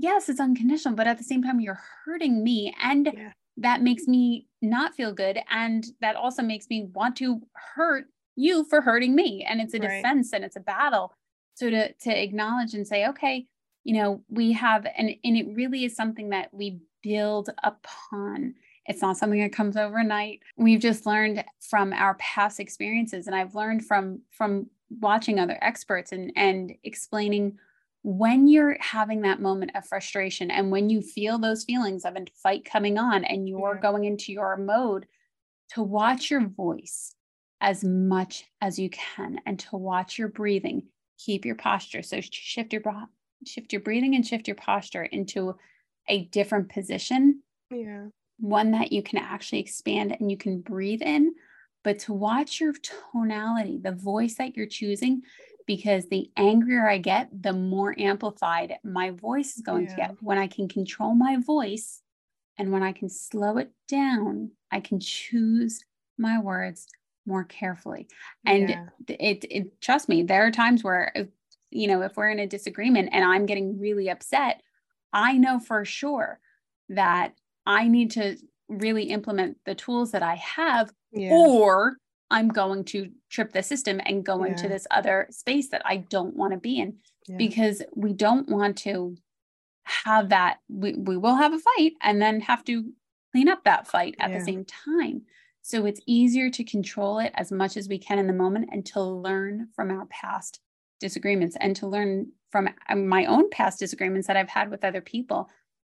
[0.00, 2.74] yes, it's unconditional, but at the same time, you're hurting me.
[2.82, 3.32] And yeah.
[3.58, 5.38] that makes me not feel good.
[5.50, 7.40] And that also makes me want to
[7.74, 9.46] hurt you for hurting me.
[9.48, 9.96] And it's a right.
[9.96, 11.12] defense and it's a battle.
[11.54, 13.46] So to to acknowledge and say, okay,
[13.84, 18.54] you know, we have and and it really is something that we build upon.
[18.86, 20.40] It's not something that comes overnight.
[20.56, 23.26] We've just learned from our past experiences.
[23.26, 24.68] And I've learned from from
[25.00, 27.58] watching other experts and and explaining
[28.02, 32.24] when you're having that moment of frustration and when you feel those feelings of a
[32.42, 33.82] fight coming on and you're yeah.
[33.82, 35.06] going into your mode,
[35.74, 37.14] to watch your voice
[37.60, 40.84] as much as you can and to watch your breathing.
[41.18, 42.02] Keep your posture.
[42.02, 42.82] So shift your
[43.46, 45.54] shift your breathing and shift your posture into
[46.08, 47.42] a different position.
[47.70, 48.06] Yeah.
[48.38, 51.34] One that you can actually expand and you can breathe in,
[51.84, 52.72] but to watch your
[53.12, 55.22] tonality, the voice that you're choosing
[55.70, 59.90] because the angrier I get, the more amplified my voice is going yeah.
[59.90, 60.16] to get.
[60.20, 62.02] When I can control my voice
[62.58, 65.84] and when I can slow it down, I can choose
[66.18, 66.88] my words
[67.24, 68.08] more carefully.
[68.44, 68.86] And yeah.
[69.06, 71.12] it, it, trust me, there are times where,
[71.70, 74.62] you know, if we're in a disagreement and I'm getting really upset,
[75.12, 76.40] I know for sure
[76.88, 81.30] that I need to really implement the tools that I have, yeah.
[81.30, 81.94] or
[82.30, 84.52] I'm going to trip the system and go yeah.
[84.52, 87.36] into this other space that I don't want to be in yeah.
[87.36, 89.16] because we don't want to
[89.84, 90.58] have that.
[90.68, 92.92] We, we will have a fight and then have to
[93.32, 95.22] clean up that fight at the same time.
[95.62, 98.84] So it's easier to control it as much as we can in the moment and
[98.86, 100.60] to learn from our past
[101.00, 105.00] disagreements and to learn from um, my own past disagreements that I've had with other
[105.00, 105.48] people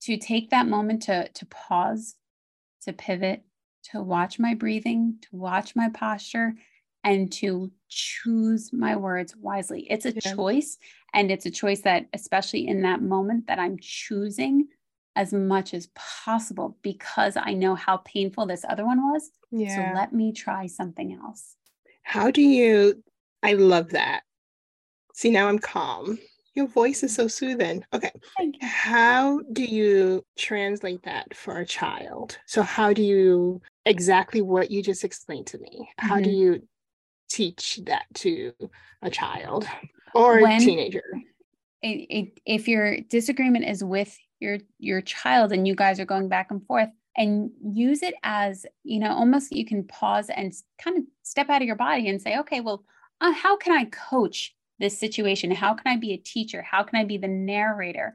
[0.02, 2.16] to take that moment to to pause,
[2.82, 3.44] to pivot,
[3.90, 6.54] to watch my breathing, to watch my posture
[7.04, 9.86] and to choose my words wisely.
[9.90, 10.34] It's a yeah.
[10.34, 10.78] choice
[11.12, 14.68] and it's a choice that especially in that moment that I'm choosing
[15.16, 19.30] as much as possible because I know how painful this other one was.
[19.50, 19.92] Yeah.
[19.92, 21.56] So let me try something else.
[22.02, 23.02] How do you?
[23.42, 24.22] I love that.
[25.14, 26.18] See, now I'm calm.
[26.54, 27.84] Your voice is so soothing.
[27.94, 28.12] Okay.
[28.60, 32.38] How do you translate that for a child?
[32.46, 35.88] So, how do you exactly what you just explained to me?
[35.98, 36.24] How mm-hmm.
[36.24, 36.68] do you
[37.30, 38.52] teach that to
[39.00, 39.66] a child
[40.14, 41.04] or when, a teenager?
[41.80, 46.28] It, it, if your disagreement is with your your child and you guys are going
[46.28, 50.98] back and forth and use it as you know almost you can pause and kind
[50.98, 52.84] of step out of your body and say okay well
[53.20, 56.98] uh, how can i coach this situation how can i be a teacher how can
[56.98, 58.14] i be the narrator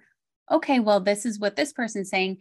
[0.51, 2.37] okay well this is what this person's saying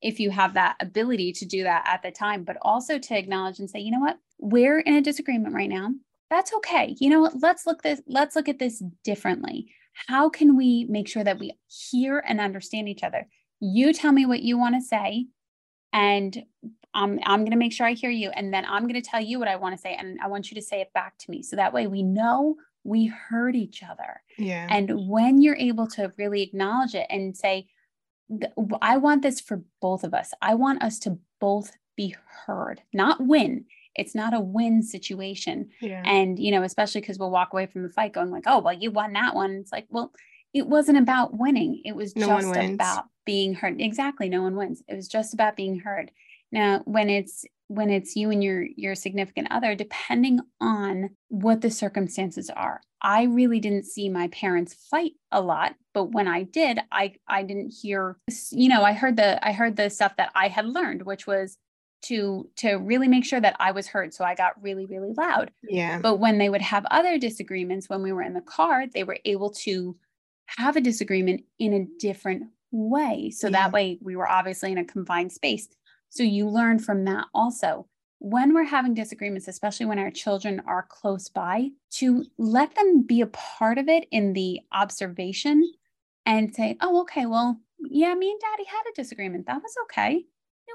[0.00, 3.58] if you have that ability to do that at the time but also to acknowledge
[3.58, 5.90] and say you know what we're in a disagreement right now
[6.30, 9.68] that's okay you know what let's look this let's look at this differently
[10.06, 13.26] how can we make sure that we hear and understand each other?
[13.60, 15.26] You tell me what you want to say,
[15.92, 16.44] and
[16.94, 18.30] I'm, I'm going to make sure I hear you.
[18.30, 19.94] And then I'm going to tell you what I want to say.
[19.94, 21.42] And I want you to say it back to me.
[21.42, 22.56] So that way we know
[22.88, 24.22] we hurt each other.
[24.36, 24.66] Yeah.
[24.70, 27.68] And when you're able to really acknowledge it and say,
[28.82, 32.14] I want this for both of us, I want us to both be
[32.46, 33.64] heard, not win
[33.98, 35.68] it's not a win situation.
[35.80, 36.02] Yeah.
[36.06, 38.72] And, you know, especially because we'll walk away from the fight going like, oh, well,
[38.72, 39.56] you won that one.
[39.56, 40.12] It's like, well,
[40.54, 41.82] it wasn't about winning.
[41.84, 43.80] It was no just about being heard.
[43.80, 44.28] Exactly.
[44.28, 44.82] No one wins.
[44.88, 46.12] It was just about being heard.
[46.52, 51.70] Now, when it's when it's you and your your significant other, depending on what the
[51.70, 52.80] circumstances are.
[53.00, 57.42] I really didn't see my parents fight a lot, but when I did, I I
[57.44, 58.18] didn't hear
[58.50, 61.58] you know, I heard the I heard the stuff that I had learned, which was
[62.02, 64.14] to to really make sure that I was heard.
[64.14, 65.50] So I got really, really loud.
[65.62, 65.98] Yeah.
[66.00, 69.18] But when they would have other disagreements when we were in the car, they were
[69.24, 69.96] able to
[70.46, 73.30] have a disagreement in a different way.
[73.30, 73.52] So yeah.
[73.52, 75.68] that way we were obviously in a confined space.
[76.10, 77.86] So you learn from that also.
[78.20, 83.20] When we're having disagreements, especially when our children are close by, to let them be
[83.20, 85.62] a part of it in the observation
[86.26, 89.46] and say, oh, okay, well, yeah, me and daddy had a disagreement.
[89.46, 90.24] That was okay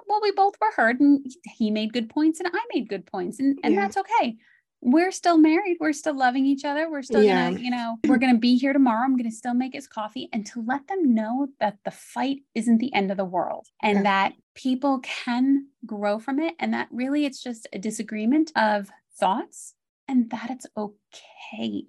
[0.08, 3.40] well, we both were heard and he made good points and I made good points
[3.40, 3.82] and, and yeah.
[3.82, 4.38] that's okay.
[4.82, 5.78] We're still married.
[5.80, 6.92] We're still loving each other.
[6.92, 7.50] We're still yeah.
[7.50, 9.06] gonna, you know, we're gonna be here tomorrow.
[9.06, 12.80] I'm gonna still make his coffee and to let them know that the fight isn't
[12.80, 14.04] the end of the world and yeah.
[14.04, 18.90] that people can grow from it and that really it's just a disagreement of
[19.20, 19.74] thoughts
[20.08, 21.86] and that it's okay.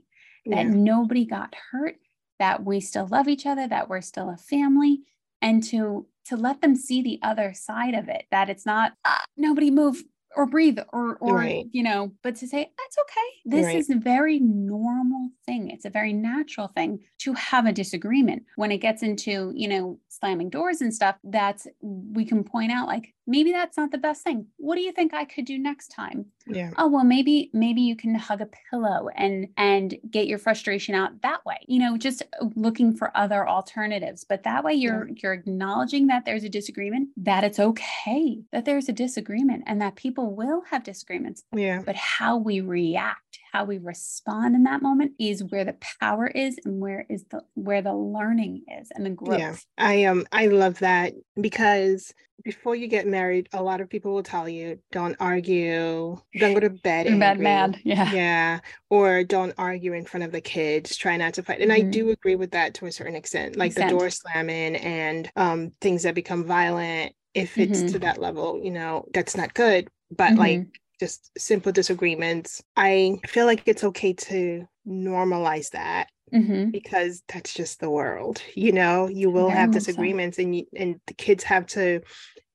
[0.46, 1.96] That nobody got hurt,
[2.38, 5.00] that we still love each other, that we're still a family,
[5.40, 9.24] and to to let them see the other side of it that it's not ah,
[9.36, 10.02] nobody move
[10.36, 11.66] or breathe or or right.
[11.72, 13.76] you know but to say that's okay this right.
[13.76, 18.72] is a very normal thing it's a very natural thing to have a disagreement when
[18.72, 23.14] it gets into you know slamming doors and stuff that's we can point out like
[23.26, 24.46] maybe that's not the best thing.
[24.56, 26.26] What do you think i could do next time?
[26.46, 26.70] Yeah.
[26.76, 31.22] Oh well maybe maybe you can hug a pillow and and get your frustration out
[31.22, 34.24] that way you know just uh, looking for other alternatives.
[34.24, 35.14] But that way you're yeah.
[35.22, 39.96] you're acknowledging that there's a disagreement that it's okay that there's a disagreement and that
[39.96, 41.44] people will have disagreements.
[41.54, 41.82] Yeah.
[41.84, 46.58] But how we react how we respond in that moment is where the power is
[46.64, 50.48] and where is the where the learning is and the growth yeah i um i
[50.48, 52.12] love that because
[52.42, 56.60] before you get married, a lot of people will tell you don't argue, don't go
[56.60, 57.06] to bed.
[57.18, 57.80] Bad mad.
[57.84, 58.12] Yeah.
[58.12, 58.60] Yeah.
[58.90, 61.60] Or don't argue in front of the kids, try not to fight.
[61.60, 61.88] And mm-hmm.
[61.88, 63.90] I do agree with that to a certain extent, like extent.
[63.90, 67.14] the door slamming and um, things that become violent.
[67.34, 67.92] If it's mm-hmm.
[67.92, 69.88] to that level, you know, that's not good.
[70.10, 70.38] But mm-hmm.
[70.38, 76.70] like just simple disagreements, I feel like it's okay to normalize that mm-hmm.
[76.70, 78.42] because that's just the world.
[78.54, 80.42] You know, you will Very have disagreements, so.
[80.42, 82.00] and you, and the kids have to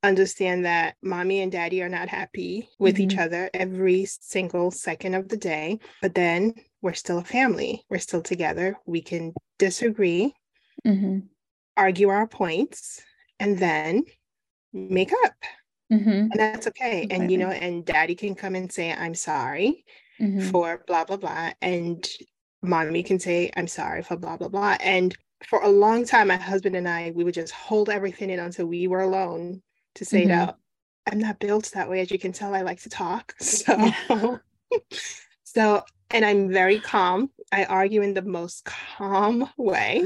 [0.02, 3.04] understand that mommy and daddy are not happy with mm-hmm.
[3.04, 5.80] each other every single second of the day.
[6.02, 7.84] But then we're still a family.
[7.90, 8.78] We're still together.
[8.86, 10.34] We can disagree,
[10.86, 11.20] mm-hmm.
[11.76, 13.02] argue our points,
[13.40, 14.04] and then
[14.74, 15.34] make up.
[15.92, 16.10] Mm-hmm.
[16.10, 17.08] And that's okay.
[17.10, 19.86] And, you know, and daddy can come and say, I'm sorry
[20.20, 20.50] mm-hmm.
[20.50, 21.52] for blah, blah, blah.
[21.62, 22.08] And
[22.62, 24.78] mommy can say, I'm sorry for blah, blah, blah.
[24.82, 25.16] And
[25.46, 28.68] for a long time, my husband and I, we would just hold everything in until
[28.68, 29.62] we were alone
[29.96, 30.32] to say mm-hmm.
[30.32, 30.58] it out.
[31.12, 32.02] I'm not built that way.
[32.02, 33.34] As you can tell, I like to talk.
[33.42, 34.40] So,
[35.44, 37.32] so, and I'm very calm.
[37.52, 40.04] I argue in the most calm way.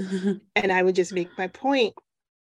[0.55, 1.93] and I would just make my point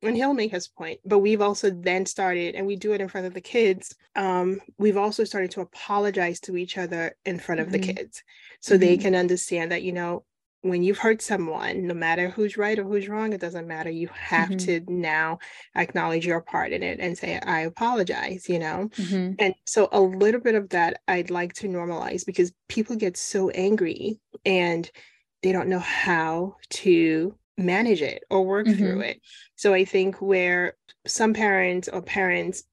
[0.02, 3.08] and he'll make his point but we've also then started and we do it in
[3.08, 7.62] front of the kids um, we've also started to apologize to each other in front
[7.62, 7.82] of mm-hmm.
[7.82, 8.24] the kids
[8.62, 8.82] so mm-hmm.
[8.82, 10.24] they can understand that you know
[10.62, 14.10] when you've hurt someone no matter who's right or who's wrong it doesn't matter you
[14.14, 14.58] have mm-hmm.
[14.58, 15.40] to now
[15.76, 19.34] acknowledge your part in it and say i apologize you know mm-hmm.
[19.40, 23.50] and so a little bit of that i'd like to normalize because people get so
[23.52, 24.92] angry and
[25.44, 28.78] they don't know how to manage it or work mm-hmm.
[28.78, 29.22] through it.
[29.56, 32.64] So I think where some parents or parents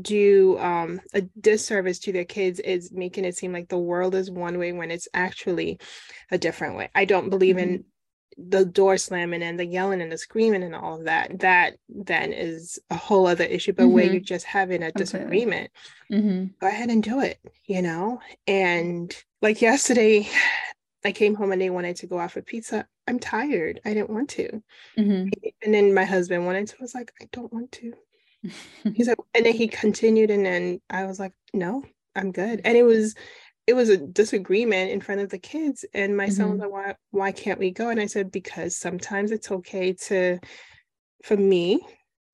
[0.00, 4.30] do um, a disservice to their kids is making it seem like the world is
[4.30, 5.78] one way when it's actually
[6.30, 6.90] a different way.
[6.94, 7.74] I don't believe mm-hmm.
[7.74, 7.84] in
[8.36, 11.38] the door slamming and the yelling and the screaming and all of that.
[11.40, 13.72] That then is a whole other issue.
[13.72, 13.92] But mm-hmm.
[13.92, 15.70] where you're just having a disagreement,
[16.12, 16.46] mm-hmm.
[16.60, 18.20] go ahead and do it, you know?
[18.46, 20.28] And like yesterday,
[21.04, 22.86] I came home and they wanted to go out for pizza.
[23.06, 23.80] I'm tired.
[23.84, 24.62] I didn't want to.
[24.98, 25.28] Mm-hmm.
[25.62, 26.76] And then my husband wanted to.
[26.80, 27.92] I was like, I don't want to.
[28.94, 31.84] He's like, and then he continued, and then I was like, no,
[32.14, 32.60] I'm good.
[32.64, 33.14] And it was,
[33.66, 36.32] it was a disagreement in front of the kids, and my mm-hmm.
[36.32, 36.72] son was mm-hmm.
[36.72, 37.90] like, why, why can't we go?
[37.90, 40.38] And I said, because sometimes it's okay to,
[41.24, 41.80] for me,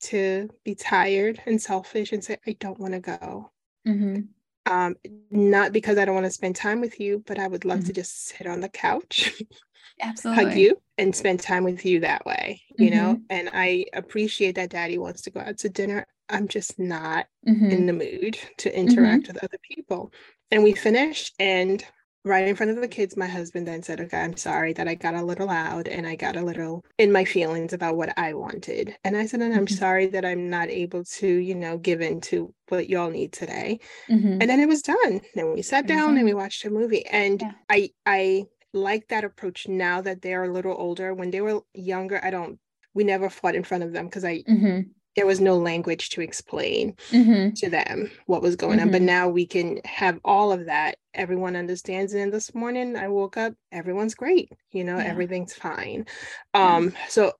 [0.05, 3.51] to be tired and selfish and say, I don't want to go.
[3.87, 4.21] Mm-hmm
[4.67, 4.95] um,
[5.31, 7.89] not because I don't want to spend time with you, but I would love mm-hmm.
[7.89, 9.43] to just sit on the couch,
[10.01, 12.97] absolutely hug you, and spend time with you that way, you mm-hmm.
[12.97, 13.21] know.
[13.31, 16.07] And I appreciate that Daddy wants to go out to dinner.
[16.29, 17.71] I'm just not mm-hmm.
[17.71, 19.35] in the mood to interact mm-hmm.
[19.35, 20.13] with other people.
[20.51, 21.85] And we finished, and
[22.25, 24.95] right in front of the kids, my husband then said, Okay, I'm sorry that I
[24.95, 28.35] got a little loud and I got a little in my feelings about what I
[28.35, 28.97] wanted.
[29.05, 29.75] And I said, And I'm mm-hmm.
[29.75, 33.81] sorry that I'm not able to, you know, give in to what y'all need today.
[34.09, 34.39] Mm-hmm.
[34.41, 35.21] And then it was done.
[35.35, 36.17] Then we sat down mm-hmm.
[36.19, 37.05] and we watched a movie.
[37.07, 37.53] And yeah.
[37.69, 41.15] I, I, like that approach now that they're a little older.
[41.15, 42.59] When they were younger, I don't
[42.95, 44.81] we never fought in front of them because I mm-hmm
[45.17, 47.53] there was no language to explain mm-hmm.
[47.55, 48.89] to them what was going mm-hmm.
[48.89, 48.93] on.
[48.93, 49.07] But mm-hmm.
[49.07, 50.97] now we can have all of that.
[51.15, 52.15] Everyone understands.
[52.15, 54.51] And this morning I woke up, everyone's great.
[54.71, 55.05] You know, yeah.
[55.05, 56.07] everything's fine.
[56.55, 57.33] Um, so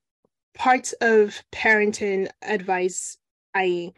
[0.55, 3.17] parts of parenting advice
[3.55, 3.93] I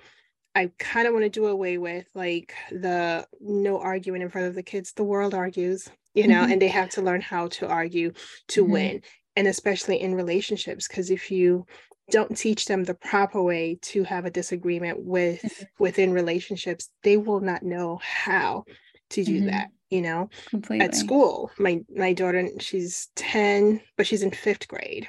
[0.56, 4.54] I kind of want to do away with like the no arguing in front of
[4.54, 4.92] the kids.
[4.92, 6.52] The world argues, you know, mm-hmm.
[6.52, 8.12] and they have to learn how to argue
[8.48, 8.72] to mm-hmm.
[8.72, 9.02] win
[9.36, 11.66] and especially in relationships because if you
[12.10, 15.64] don't teach them the proper way to have a disagreement with mm-hmm.
[15.78, 18.64] within relationships they will not know how
[19.10, 19.46] to do mm-hmm.
[19.46, 20.84] that you know Completely.
[20.84, 25.08] at school my my daughter she's 10 but she's in fifth grade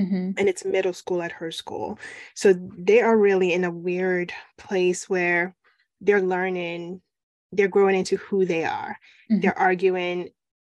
[0.00, 0.30] mm-hmm.
[0.36, 1.98] and it's middle school at her school
[2.34, 5.54] so they are really in a weird place where
[6.00, 7.00] they're learning
[7.52, 8.98] they're growing into who they are
[9.30, 9.40] mm-hmm.
[9.40, 10.28] they're arguing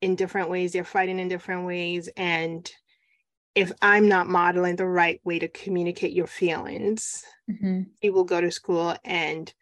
[0.02, 2.70] in different ways they're fighting in different ways and
[3.54, 7.82] if I'm not modeling the right way to communicate your feelings, mm-hmm.
[8.00, 9.52] you will go to school and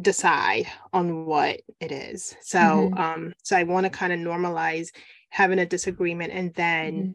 [0.00, 2.36] decide on what it is.
[2.42, 2.98] So, mm-hmm.
[2.98, 4.88] um, so I want to kind of normalize
[5.30, 7.10] having a disagreement and then mm-hmm.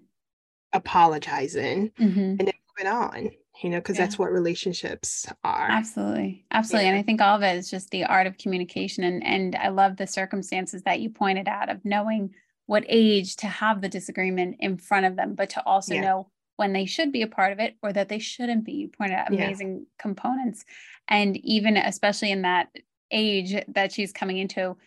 [0.73, 2.19] apologizing mm-hmm.
[2.19, 3.29] and then moving on.
[3.61, 4.05] You know, because yeah.
[4.05, 5.67] that's what relationships are.
[5.69, 6.93] Absolutely, absolutely, yeah.
[6.93, 9.03] and I think all of it is just the art of communication.
[9.03, 12.33] And and I love the circumstances that you pointed out of knowing
[12.65, 16.01] what age to have the disagreement in front of them, but to also yeah.
[16.01, 18.73] know when they should be a part of it or that they shouldn't be.
[18.73, 20.65] You pointed out amazing components.
[21.07, 22.69] And even especially in that
[23.11, 24.77] age that she's coming into,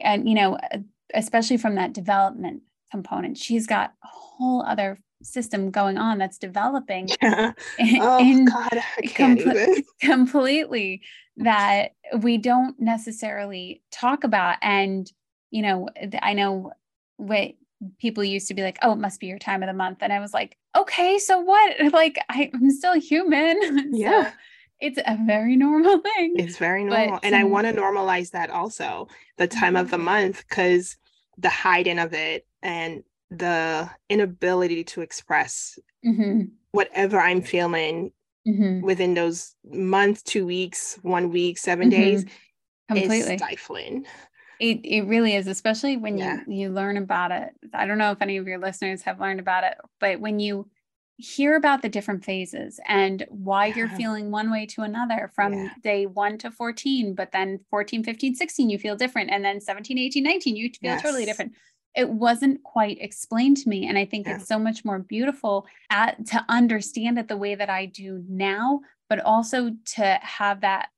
[0.00, 0.58] and you know,
[1.12, 7.08] especially from that development component, she's got a whole other system going on that's developing
[7.22, 7.52] yeah.
[8.00, 8.78] oh in god
[9.14, 9.38] com-
[10.00, 11.02] completely
[11.36, 15.10] that we don't necessarily talk about and
[15.50, 15.88] you know
[16.22, 16.70] i know
[17.16, 17.54] what
[17.98, 19.98] people used to be like, oh, it must be your time of the month.
[20.00, 21.74] And I was like, okay, so what?
[21.92, 23.90] Like, I, am still human.
[23.94, 24.24] Yeah.
[24.24, 24.32] so
[24.80, 26.34] it's a very normal thing.
[26.36, 27.14] It's very normal.
[27.14, 29.08] But, and I want to normalize that also,
[29.38, 30.06] the time of the mm-hmm.
[30.06, 30.96] month, because
[31.38, 36.42] the hiding of it and the inability to express mm-hmm.
[36.72, 38.12] whatever I'm feeling
[38.46, 38.80] mm-hmm.
[38.80, 42.00] within those months, two weeks, one week, 7 mm-hmm.
[42.00, 42.24] days
[42.88, 44.06] completely stifling.
[44.60, 46.40] It, it really is, especially when yeah.
[46.46, 47.50] you you learn about it.
[47.72, 50.70] I don't know if any of your listeners have learned about it, but when you
[51.16, 53.74] hear about the different phases and why yeah.
[53.76, 55.68] you're feeling one way to another from yeah.
[55.80, 59.96] day 1 to 14 but then 14 15 16 you feel different and then 17
[59.96, 61.02] 18 19 you feel yes.
[61.02, 61.52] totally different
[61.94, 64.36] it wasn't quite explained to me and i think yeah.
[64.36, 68.80] it's so much more beautiful at, to understand it the way that i do now
[69.08, 70.88] but also to have that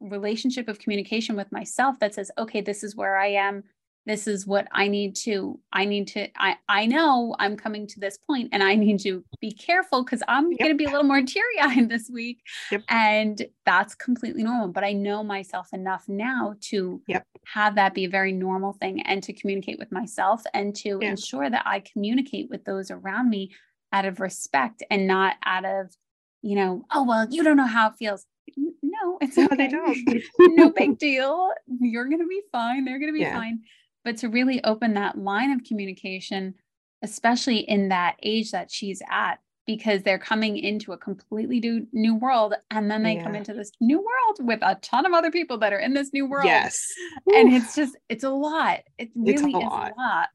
[0.00, 3.62] relationship of communication with myself that says okay this is where i am
[4.06, 8.00] this is what i need to i need to i i know i'm coming to
[8.00, 10.58] this point and i need to be careful because i'm yep.
[10.60, 12.40] going to be a little more teary-eyed this week
[12.70, 12.82] yep.
[12.88, 17.24] and that's completely normal but i know myself enough now to yep.
[17.46, 21.50] have that be a very normal thing and to communicate with myself and to ensure
[21.50, 23.50] that i communicate with those around me
[23.92, 25.94] out of respect and not out of
[26.42, 28.26] you know oh well you don't know how it feels
[28.56, 29.46] no it's okay.
[29.50, 30.22] no, they don't.
[30.56, 33.34] no big deal you're going to be fine they're going to be yeah.
[33.34, 33.60] fine
[34.04, 36.54] but to really open that line of communication,
[37.02, 42.16] especially in that age that she's at, because they're coming into a completely new, new
[42.16, 43.22] world and then they yeah.
[43.22, 46.12] come into this new world with a ton of other people that are in this
[46.12, 46.46] new world.
[46.46, 46.88] Yes.
[47.26, 48.80] And it's just, it's a lot.
[48.98, 49.92] It really a is lot.
[49.96, 50.28] a lot.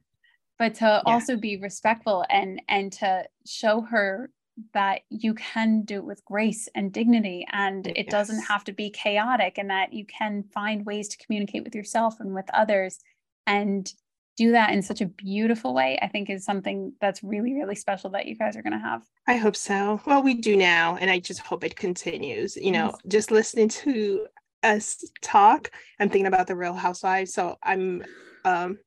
[0.58, 1.02] But to yeah.
[1.06, 4.30] also be respectful and and to show her
[4.74, 8.08] that you can do it with grace and dignity and it yes.
[8.08, 12.22] doesn't have to be chaotic and that you can find ways to communicate with yourself
[12.22, 13.00] and with others
[13.48, 13.92] and
[14.38, 18.10] do that in such a beautiful way, I think is something that's really, really special
[18.12, 19.04] that you guys are going to have.
[19.28, 20.02] I hope so.
[20.06, 22.56] Well, we do now, and I just hope it continues.
[22.58, 22.98] You know, yes.
[23.08, 24.28] just listening to
[24.64, 27.34] us talk, I'm thinking about the Real Housewives.
[27.34, 28.04] So I'm
[28.44, 28.78] um,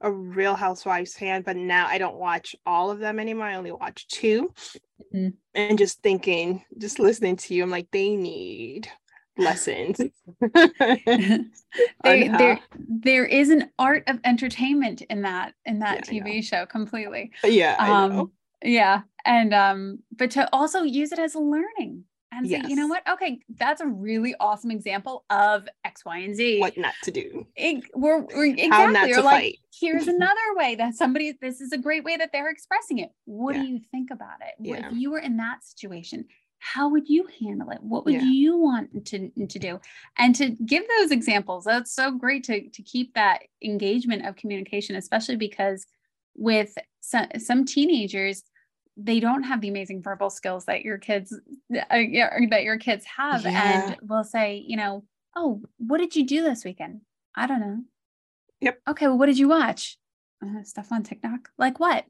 [0.00, 3.46] a Real Housewives fan, but now I don't watch all of them anymore.
[3.46, 4.52] I only watch 2
[5.14, 5.28] mm-hmm.
[5.54, 8.88] And just thinking, just listening to you, I'm like, they need
[9.38, 9.98] lessons.
[10.54, 11.46] there,
[12.02, 17.32] there, there is an art of entertainment in that in that yeah, TV show completely.
[17.42, 17.76] Yeah.
[17.78, 18.32] Um,
[18.62, 19.02] yeah.
[19.24, 22.04] And um, but to also use it as learning
[22.34, 22.64] and yes.
[22.64, 23.02] say, you know what?
[23.08, 26.60] Okay, that's a really awesome example of X, Y, and Z.
[26.60, 27.46] What not to do.
[27.54, 29.12] It, we're, we're exactly.
[29.12, 29.58] or like, fight.
[29.80, 31.36] here's another way that somebody.
[31.40, 33.10] This is a great way that they're expressing it.
[33.24, 33.62] What yeah.
[33.62, 34.54] do you think about it?
[34.58, 34.88] Yeah.
[34.88, 36.26] If you were in that situation,
[36.64, 37.78] how would you handle it?
[37.82, 38.22] What would yeah.
[38.22, 39.78] you want to, to do?
[40.16, 44.96] And to give those examples that's so great to, to keep that engagement of communication
[44.96, 45.86] especially because
[46.34, 48.42] with some, some teenagers
[48.96, 51.38] they don't have the amazing verbal skills that your kids
[51.74, 53.88] uh, that your kids have yeah.
[53.88, 55.04] and will say you know
[55.36, 57.02] oh what did you do this weekend?
[57.34, 57.80] I don't know.
[58.60, 58.80] Yep.
[58.88, 59.98] Okay well what did you watch?
[60.42, 61.50] Uh, stuff on tiktok.
[61.58, 62.06] Like what?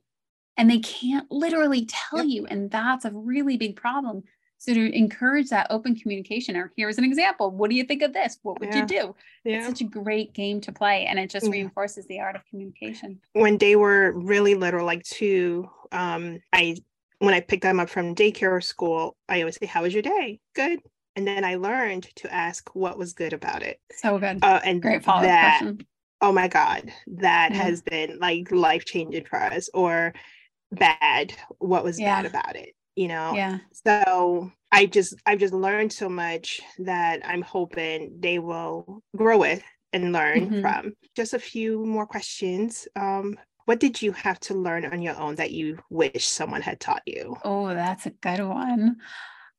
[0.56, 2.28] And they can't literally tell yep.
[2.28, 4.22] you and that's a really big problem
[4.64, 7.50] so to encourage that open communication, or here's an example.
[7.50, 8.38] What do you think of this?
[8.42, 8.80] What would yeah.
[8.80, 9.14] you do?
[9.44, 9.58] Yeah.
[9.58, 13.20] It's such a great game to play, and it just reinforces the art of communication.
[13.34, 16.76] When they were really little, like two, um, I
[17.18, 20.02] when I picked them up from daycare or school, I always say, "How was your
[20.02, 20.40] day?
[20.54, 20.80] Good."
[21.14, 23.78] And then I learned to ask what was good about it.
[23.92, 24.42] So good.
[24.42, 25.86] Uh, and great follow up question.
[26.22, 27.62] Oh my God, that yeah.
[27.62, 29.68] has been like life changing for us.
[29.74, 30.14] Or
[30.72, 32.22] bad, what was yeah.
[32.22, 32.74] bad about it?
[32.96, 33.32] You know?
[33.34, 33.58] Yeah.
[33.72, 39.62] So i just i've just learned so much that i'm hoping they will grow with
[39.92, 40.60] and learn mm-hmm.
[40.60, 40.92] from.
[41.14, 42.88] Just a few more questions.
[42.96, 46.80] Um what did you have to learn on your own that you wish someone had
[46.80, 47.36] taught you?
[47.44, 48.96] Oh that's a good one.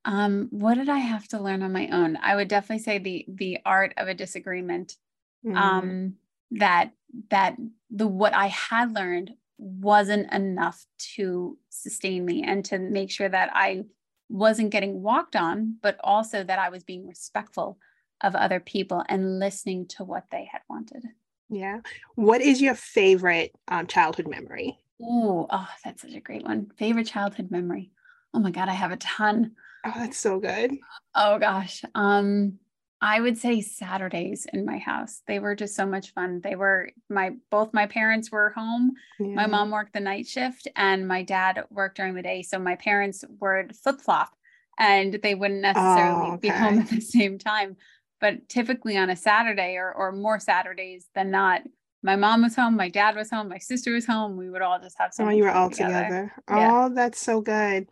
[0.03, 2.17] Um what did i have to learn on my own?
[2.21, 4.97] I would definitely say the the art of a disagreement
[5.45, 5.57] mm-hmm.
[5.57, 6.13] um
[6.51, 6.91] that
[7.29, 7.55] that
[7.89, 10.86] the what i had learned wasn't enough
[11.16, 13.84] to sustain me and to make sure that I
[14.30, 17.78] wasn't getting walked on, but also that I was being respectful
[18.22, 21.03] of other people and listening to what they had wanted.
[21.49, 21.82] Yeah.
[22.16, 24.78] What is your favorite um, childhood memory?
[25.01, 26.72] Ooh, oh, that's such a great one.
[26.78, 27.91] Favorite childhood memory.
[28.34, 29.51] Oh my God, I have a ton.
[29.86, 30.76] Oh, that's so good.
[31.14, 31.84] Oh gosh.
[31.93, 32.60] Um,
[33.01, 35.21] I would say Saturdays in my house.
[35.27, 36.41] They were just so much fun.
[36.41, 38.93] They were my both my parents were home.
[39.19, 39.35] Yeah.
[39.35, 42.41] My mom worked the night shift and my dad worked during the day.
[42.41, 44.33] So my parents would flip flop
[44.79, 46.39] and they wouldn't necessarily oh, okay.
[46.41, 47.75] be home at the same time.
[48.21, 51.61] But typically on a Saturday or, or more Saturdays than not,
[52.01, 54.37] my mom was home, my dad was home, my sister was home.
[54.37, 55.27] We would all just have some.
[55.27, 56.03] Oh, you were all together.
[56.03, 56.33] together.
[56.49, 56.85] Yeah.
[56.85, 57.89] Oh, that's so good.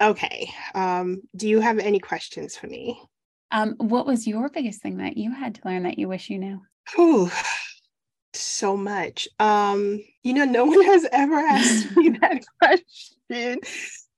[0.00, 0.50] Okay.
[0.74, 3.00] Um, do you have any questions for me?
[3.50, 6.38] Um, what was your biggest thing that you had to learn that you wish you
[6.38, 6.62] knew?
[6.98, 7.30] Ooh,
[8.34, 9.28] so much.
[9.38, 13.60] Um, you know, no one has ever asked me that question.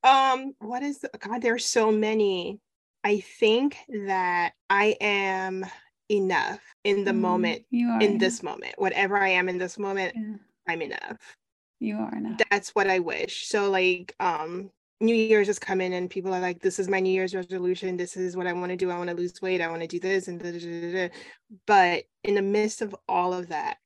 [0.03, 1.43] Um, what is the, God?
[1.43, 2.61] There's so many.
[3.05, 3.77] I think
[4.07, 5.65] that I am
[6.11, 8.21] enough in the mm, moment, in enough.
[8.21, 8.75] this moment.
[8.77, 10.37] Whatever I am in this moment, yeah.
[10.69, 11.37] I'm enough.
[11.81, 12.41] You are enough.
[12.51, 13.47] That's what I wish.
[13.47, 14.71] So like um
[15.01, 17.97] New Year's is coming and people are like, this is my New Year's resolution.
[17.97, 18.91] This is what I want to do.
[18.91, 19.61] I want to lose weight.
[19.61, 21.11] I want to do this and da, da, da,
[21.67, 23.79] but in the midst of all of that,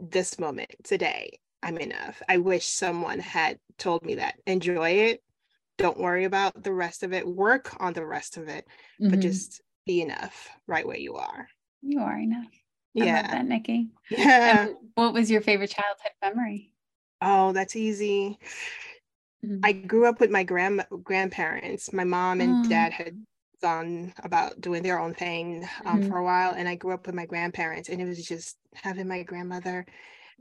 [0.00, 2.20] this moment today, I'm enough.
[2.28, 4.34] I wish someone had told me that.
[4.46, 5.22] Enjoy it.
[5.78, 7.26] Don't worry about the rest of it.
[7.26, 8.66] Work on the rest of it,
[9.00, 9.10] mm-hmm.
[9.10, 11.48] but just be enough right where you are.
[11.80, 12.46] You are enough.
[12.92, 13.04] Yeah.
[13.04, 13.88] I love that, Nikki.
[14.10, 14.66] Yeah.
[14.66, 16.72] And what was your favorite childhood memory?
[17.20, 18.38] Oh, that's easy.
[19.44, 19.60] Mm-hmm.
[19.64, 21.92] I grew up with my grand grandparents.
[21.92, 22.68] My mom and mm.
[22.68, 23.16] dad had
[23.62, 26.08] gone about doing their own thing um, mm-hmm.
[26.08, 29.08] for a while, and I grew up with my grandparents, and it was just having
[29.08, 29.86] my grandmother.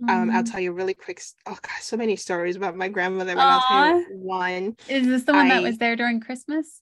[0.02, 0.10] Mm.
[0.10, 0.52] Um, I'll mm-hmm.
[0.52, 1.22] tell you really quick.
[1.46, 3.36] Oh God, so many stories about my grandmother.
[3.36, 4.76] But I'll tell you one.
[4.88, 6.82] Is this the one I, that was there during Christmas?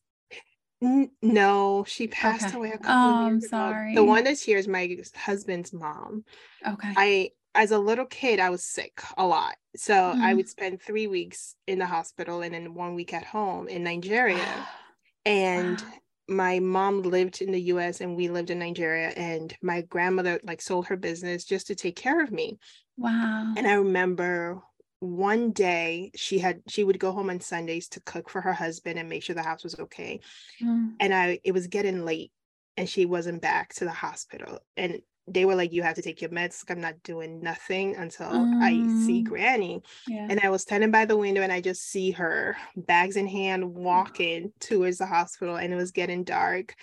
[0.81, 2.57] N- no, she passed okay.
[2.57, 3.91] away a couple oh, years I'm sorry.
[3.93, 4.01] Ago.
[4.01, 6.23] The one that's here is my husband's mom.
[6.67, 6.93] Okay.
[6.95, 9.55] I as a little kid, I was sick a lot.
[9.75, 10.21] So mm-hmm.
[10.21, 13.83] I would spend three weeks in the hospital and then one week at home in
[13.83, 14.67] Nigeria.
[15.25, 15.83] and
[16.27, 19.09] my mom lived in the US and we lived in Nigeria.
[19.09, 22.57] And my grandmother like sold her business just to take care of me.
[22.97, 23.53] Wow.
[23.57, 24.61] And I remember
[24.99, 28.99] one day she had she would go home on Sundays to cook for her husband
[28.99, 30.19] and make sure the house was okay.
[30.63, 30.93] Mm.
[30.99, 32.31] And I it was getting late
[32.77, 34.59] and she wasn't back to the hospital.
[34.77, 36.63] And they were like, you have to take your meds.
[36.69, 38.27] I'm not doing nothing until.
[38.61, 38.71] I
[39.05, 39.25] see mm.
[39.25, 39.81] Granny.
[40.07, 40.27] Yeah.
[40.29, 43.75] And I was standing by the window and I just see her, bags in hand,
[43.75, 46.75] walking towards the hospital, and it was getting dark.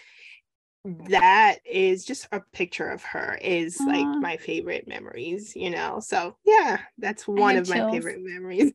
[0.85, 6.01] That is just a picture of her, is like my favorite memories, you know?
[6.01, 7.79] So, yeah, that's one of chills.
[7.79, 8.73] my favorite memories.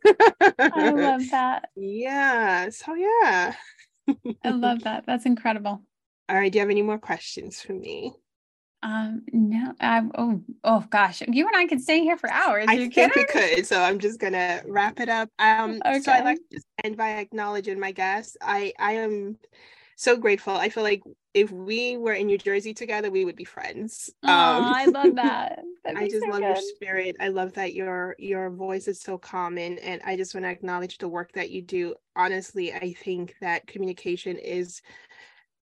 [0.60, 1.70] I love that.
[1.76, 2.70] Yeah.
[2.70, 3.56] So, yeah.
[4.44, 5.06] I love that.
[5.08, 5.82] That's incredible.
[6.30, 6.52] All right.
[6.52, 8.14] Do you have any more questions for me?
[8.84, 12.66] Um, no, I, oh, oh gosh, you and I could stay here for hours.
[12.68, 13.12] I think kidding?
[13.16, 13.66] we could.
[13.66, 15.30] So I'm just gonna wrap it up.
[15.40, 16.02] Um, okay.
[16.02, 18.36] so I like to end by acknowledging my guests.
[18.42, 19.38] I, I am
[19.96, 20.54] so grateful.
[20.54, 21.02] I feel like
[21.34, 24.10] if we were in New Jersey together, we would be friends.
[24.24, 25.60] Oh, um, I love that.
[25.96, 26.48] I just so love good.
[26.48, 27.16] your spirit.
[27.22, 30.98] I love that your your voice is so common, and I just want to acknowledge
[30.98, 31.96] the work that you do.
[32.18, 34.82] Honestly, I think that communication is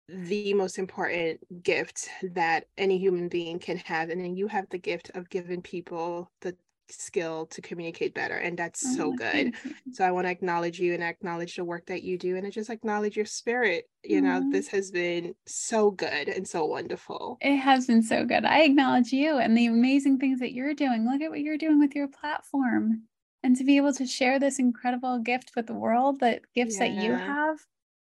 [0.07, 4.77] the most important gift that any human being can have and then you have the
[4.77, 6.55] gift of giving people the
[6.87, 9.55] skill to communicate better and that's oh, so good.
[9.91, 12.51] so i want to acknowledge you and acknowledge the work that you do and I
[12.51, 14.27] just acknowledge your spirit you mm-hmm.
[14.27, 17.39] know this has been so good and so wonderful.
[17.41, 18.45] It has been so good.
[18.45, 21.09] I acknowledge you and the amazing things that you're doing.
[21.09, 23.07] Look at what you're doing with your platform
[23.45, 26.87] and to be able to share this incredible gift with the world the gifts yeah.
[26.87, 27.57] that you have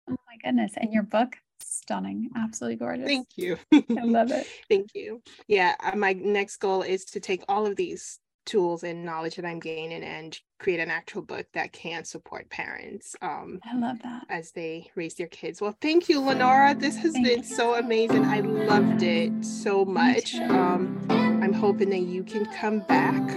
[0.09, 1.37] oh my goodness and your book
[1.68, 3.07] stunning, absolutely gorgeous.
[3.07, 3.57] Thank you.
[3.72, 4.47] I love it.
[4.70, 5.22] Thank you.
[5.47, 9.45] Yeah, uh, my next goal is to take all of these tools and knowledge that
[9.45, 13.16] I'm gaining and create an actual book that can support parents.
[13.22, 15.61] Um, I love that as they raise their kids.
[15.61, 16.76] Well, thank you, Lenora.
[16.76, 17.43] This has thank been you.
[17.45, 18.26] so amazing.
[18.26, 20.36] I loved it so much.
[20.36, 23.28] Um, I'm hoping that you can come back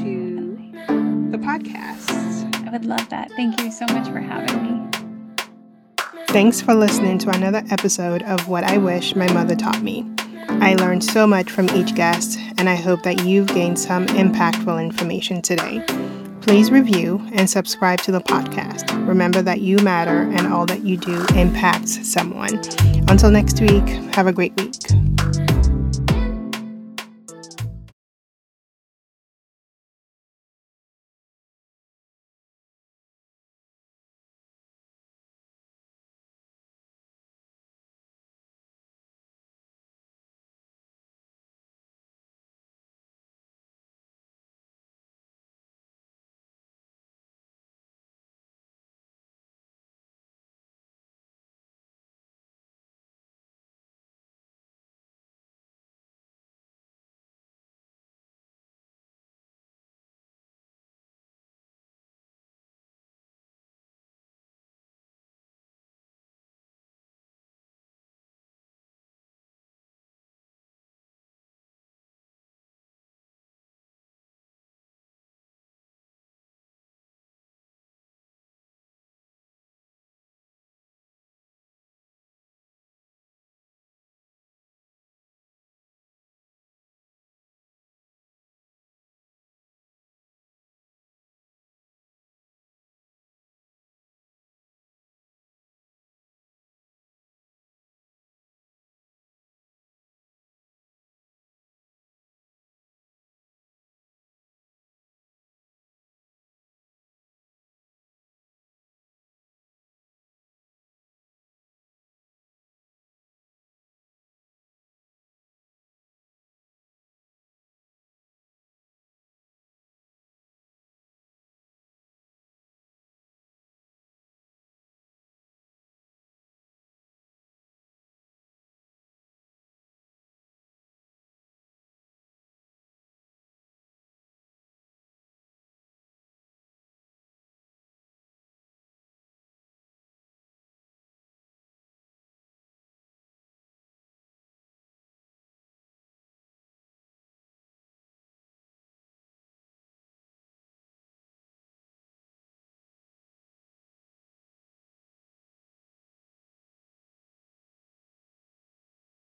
[0.00, 0.56] to
[1.30, 2.66] the podcast.
[2.66, 3.30] I would love that.
[3.32, 4.91] Thank you so much for having me.
[6.28, 10.06] Thanks for listening to another episode of What I Wish My Mother Taught Me.
[10.48, 14.82] I learned so much from each guest, and I hope that you've gained some impactful
[14.82, 15.84] information today.
[16.40, 19.06] Please review and subscribe to the podcast.
[19.06, 22.60] Remember that you matter and all that you do impacts someone.
[23.08, 25.11] Until next week, have a great week.